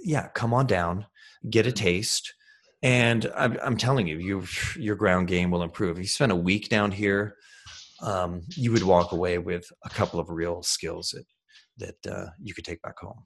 [0.03, 1.05] yeah, come on down,
[1.49, 2.33] get a taste
[2.83, 4.43] and I'm, I'm telling you, you
[4.75, 5.97] your ground game will improve.
[5.97, 7.35] If you spend a week down here,
[8.01, 11.25] um, you would walk away with a couple of real skills that
[11.77, 13.25] that uh, you could take back home.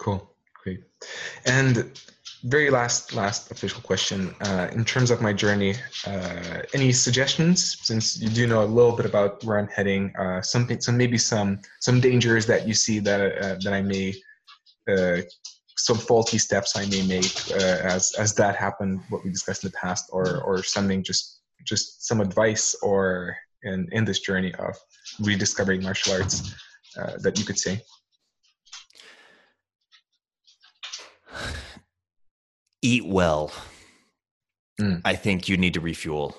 [0.00, 0.80] Cool, great.
[1.46, 1.92] And
[2.44, 5.74] very last last official question uh, in terms of my journey
[6.06, 10.42] uh, any suggestions since you do know a little bit about where i'm heading uh,
[10.42, 14.12] something some maybe some some dangers that you see that uh, that i may
[14.90, 15.22] uh,
[15.76, 19.70] some faulty steps I may make uh, as as that happened, what we discussed in
[19.70, 24.76] the past, or or something just just some advice or in in this journey of
[25.20, 26.54] rediscovering martial arts
[26.98, 27.80] uh, that you could say.
[32.82, 33.52] Eat well.
[34.80, 35.00] Mm.
[35.04, 36.36] I think you need to refuel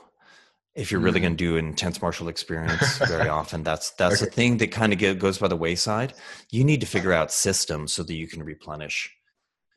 [0.75, 1.23] if you're really mm.
[1.23, 4.25] going to do an intense martial experience very often that's that's okay.
[4.25, 6.13] the thing that kind of goes by the wayside
[6.51, 9.09] you need to figure out systems so that you can replenish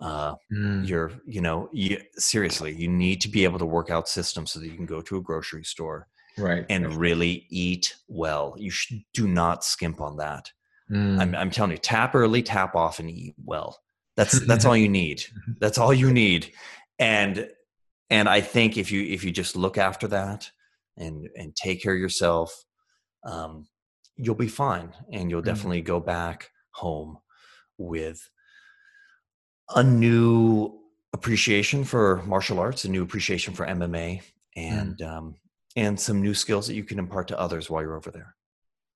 [0.01, 0.86] uh, mm.
[0.86, 4.61] you're you know you, seriously you need to be able to work out systems so
[4.61, 9.01] that you can go to a grocery store right and really eat well you should
[9.12, 10.51] do not skimp on that
[10.90, 11.20] mm.
[11.20, 13.78] I'm, I'm telling you tap early tap off and eat well
[14.16, 15.22] that's that's all you need
[15.61, 16.53] that's all you need
[16.99, 17.49] and
[18.09, 20.49] and i think if you if you just look after that
[20.96, 22.64] and and take care of yourself
[23.24, 23.66] um,
[24.16, 25.46] you'll be fine and you'll mm.
[25.46, 27.18] definitely go back home
[27.78, 28.30] with
[29.75, 30.79] a new
[31.12, 34.23] appreciation for martial arts, a new appreciation for MMA,
[34.57, 35.09] and mm.
[35.09, 35.35] um,
[35.77, 38.35] and some new skills that you can impart to others while you're over there.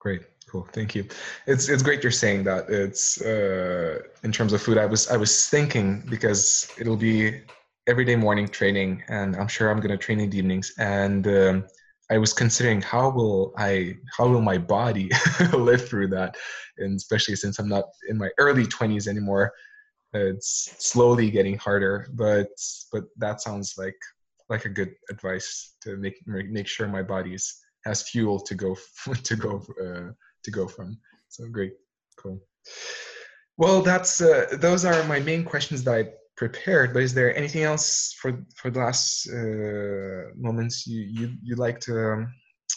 [0.01, 1.07] Great, cool, thank you.
[1.47, 2.68] It's it's great you're saying that.
[2.68, 4.79] It's uh, in terms of food.
[4.79, 7.43] I was I was thinking because it'll be
[7.87, 11.64] everyday morning training, and I'm sure I'm going to train in the evenings, and um,
[12.11, 15.11] I was considering how will I how will my body
[15.53, 16.37] live through that,
[16.79, 19.53] and especially since I'm not in my early 20s anymore
[20.14, 22.48] it's slowly getting harder but
[22.92, 23.96] but that sounds like
[24.52, 27.36] like a good advice to make make sure my body
[27.86, 28.76] has fuel to go
[29.28, 30.10] to go uh,
[30.44, 30.98] to go from.
[31.28, 31.74] So great.
[32.18, 32.38] Cool.
[33.56, 36.04] Well that's uh, those are my main questions that i
[36.34, 41.64] prepared but is there anything else for for the last uh, moments you you you'd
[41.66, 42.22] like to um,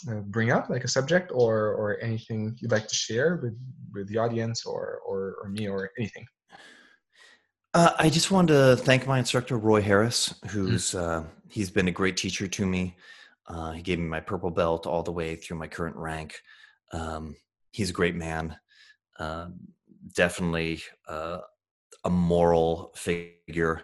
[0.09, 3.55] uh, bring up like a subject or or anything you'd like to share with
[3.93, 6.25] with the audience or or, or me or anything
[7.75, 10.99] uh, I just wanted to thank my instructor, Roy Harris, who's mm.
[10.99, 12.95] uh, he's been a great teacher to me.
[13.47, 16.39] Uh, he gave me my purple belt all the way through my current rank.
[16.93, 17.35] Um,
[17.71, 18.55] he's a great man,
[19.19, 19.55] um,
[20.15, 21.39] definitely uh,
[22.05, 23.81] a moral figure,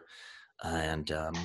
[0.63, 1.35] and um,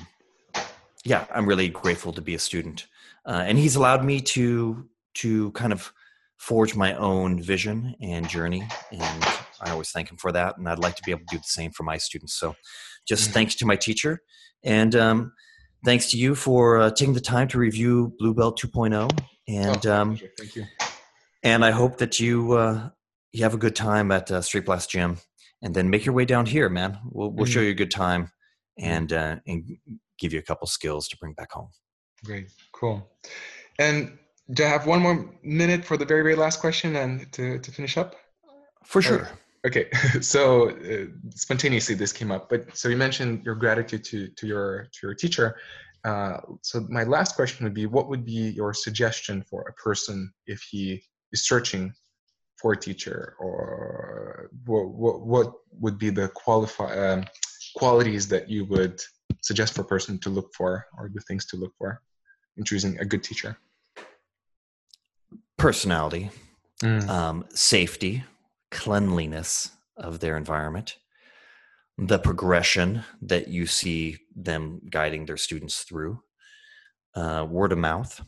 [1.03, 2.87] yeah, I'm really grateful to be a student.
[3.25, 5.91] Uh, and he's allowed me to to kind of
[6.37, 9.25] forge my own vision and journey and
[9.61, 11.43] I always thank him for that, and I'd like to be able to do the
[11.43, 12.39] same for my students.
[12.39, 12.55] So,
[13.07, 13.33] just mm-hmm.
[13.33, 14.21] thanks to my teacher,
[14.63, 15.31] and um,
[15.85, 19.09] thanks to you for uh, taking the time to review Blue Belt 2.0.
[19.47, 20.65] And oh, um, thank you.
[21.43, 22.89] And I hope that you uh,
[23.31, 25.17] you have a good time at uh, Straight Blast Gym,
[25.61, 26.99] and then make your way down here, man.
[27.05, 27.53] We'll we'll mm-hmm.
[27.53, 28.23] show you a good time,
[28.79, 28.89] mm-hmm.
[28.89, 29.77] and uh, and
[30.19, 31.69] give you a couple skills to bring back home.
[32.25, 33.09] Great, cool.
[33.79, 34.17] And
[34.51, 37.71] do I have one more minute for the very very last question and to to
[37.71, 38.15] finish up?
[38.83, 39.29] For sure.
[39.67, 39.89] Okay,
[40.21, 41.05] so uh,
[41.35, 45.13] spontaneously this came up, but so you mentioned your gratitude to to your to your
[45.13, 45.57] teacher.
[46.05, 50.31] Uh, so my last question would be, what would be your suggestion for a person
[50.45, 51.03] if he
[51.33, 51.91] is searching
[52.55, 57.25] for a teacher, or what what, what would be the qualify um,
[57.75, 59.01] qualities that you would
[59.41, 62.01] suggest for a person to look for or the things to look for
[62.55, 63.57] in choosing a good teacher?
[65.57, 66.29] Personality,
[66.81, 67.07] mm.
[67.09, 68.23] um, safety,
[68.71, 70.97] cleanliness of their environment,
[71.97, 76.21] the progression that you see them guiding their students through,
[77.15, 78.21] uh, word of mouth.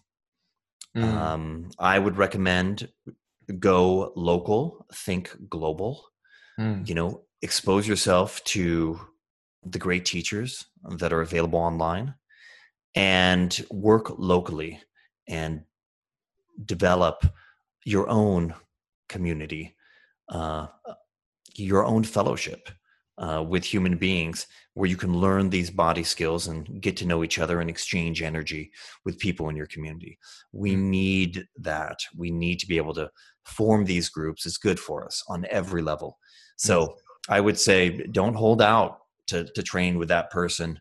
[0.96, 1.04] Mm.
[1.04, 2.90] Um, I would recommend
[3.60, 6.04] go local, think global.
[6.60, 6.88] Mm.
[6.88, 9.00] You know, expose yourself to
[9.64, 10.66] the great teachers
[10.98, 12.16] that are available online
[12.96, 14.82] and work locally
[15.28, 15.64] and
[16.64, 17.26] develop
[17.86, 18.54] your own
[19.08, 19.76] community,
[20.30, 20.68] uh,
[21.56, 22.70] your own fellowship
[23.20, 27.24] uh, with human beings where you can learn these body skills and get to know
[27.24, 28.72] each other and exchange energy
[29.04, 30.18] with people in your community.
[30.54, 30.84] We mm.
[30.84, 32.00] need that.
[32.16, 33.10] We need to be able to
[33.44, 34.46] form these groups.
[34.46, 36.18] It's good for us on every level.
[36.56, 36.96] So
[37.28, 40.80] I would say don't hold out to, to train with that person.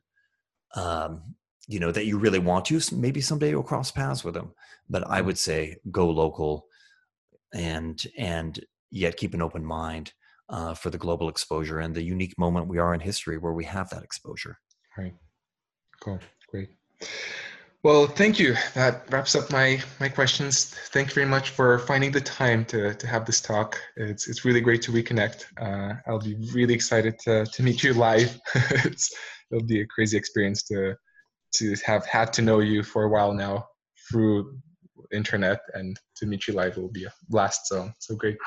[0.76, 1.34] Um,
[1.66, 4.53] you know that you really want to maybe someday you'll cross paths with them
[4.88, 5.26] but i mm.
[5.26, 6.66] would say go local
[7.53, 10.12] and and yet keep an open mind
[10.49, 13.64] uh, for the global exposure and the unique moment we are in history where we
[13.64, 14.59] have that exposure.
[14.97, 15.14] Right.
[16.01, 16.18] Cool.
[16.51, 16.70] Great.
[17.84, 18.57] Well, thank you.
[18.74, 20.64] That wraps up my my questions.
[20.93, 23.80] Thank you very much for finding the time to to have this talk.
[23.97, 25.45] It's it's really great to reconnect.
[25.61, 28.36] Uh, I'll be really excited to to meet you live.
[28.84, 29.14] it's
[29.53, 30.97] it'll be a crazy experience to
[31.57, 33.66] to have had to know you for a while now
[34.11, 34.59] through
[35.13, 37.67] internet and to meet you live will be a blast.
[37.67, 38.39] So so great.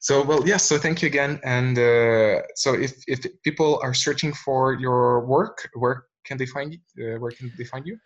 [0.00, 1.40] So, well, yes, so thank you again.
[1.42, 6.72] And uh, so if, if people are searching for your work, where can they find
[6.72, 7.14] you?
[7.14, 7.98] Uh, where can they find you?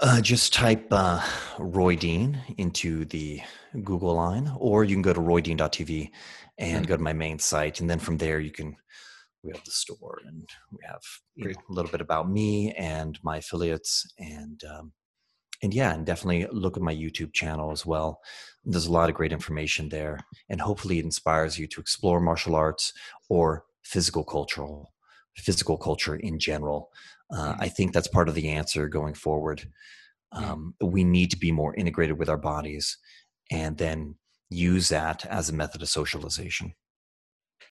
[0.00, 1.22] Uh, just type uh,
[1.58, 3.42] Roy Dean into the
[3.84, 6.10] Google line, or you can go to roydean.tv
[6.58, 6.84] and mm-hmm.
[6.88, 7.80] go to my main site.
[7.80, 8.74] And then from there, you can,
[9.42, 11.02] we have the store and we have
[11.36, 14.06] know, a little bit about me and my affiliates.
[14.18, 14.92] And um,
[15.62, 18.20] and yeah, and definitely look at my YouTube channel as well.
[18.64, 22.54] There's a lot of great information there, and hopefully it inspires you to explore martial
[22.54, 22.92] arts
[23.28, 24.92] or physical cultural
[25.36, 26.90] physical culture in general.
[27.30, 29.66] Uh, I think that's part of the answer going forward.
[30.32, 32.98] Um, we need to be more integrated with our bodies,
[33.50, 34.16] and then
[34.50, 36.74] use that as a method of socialization.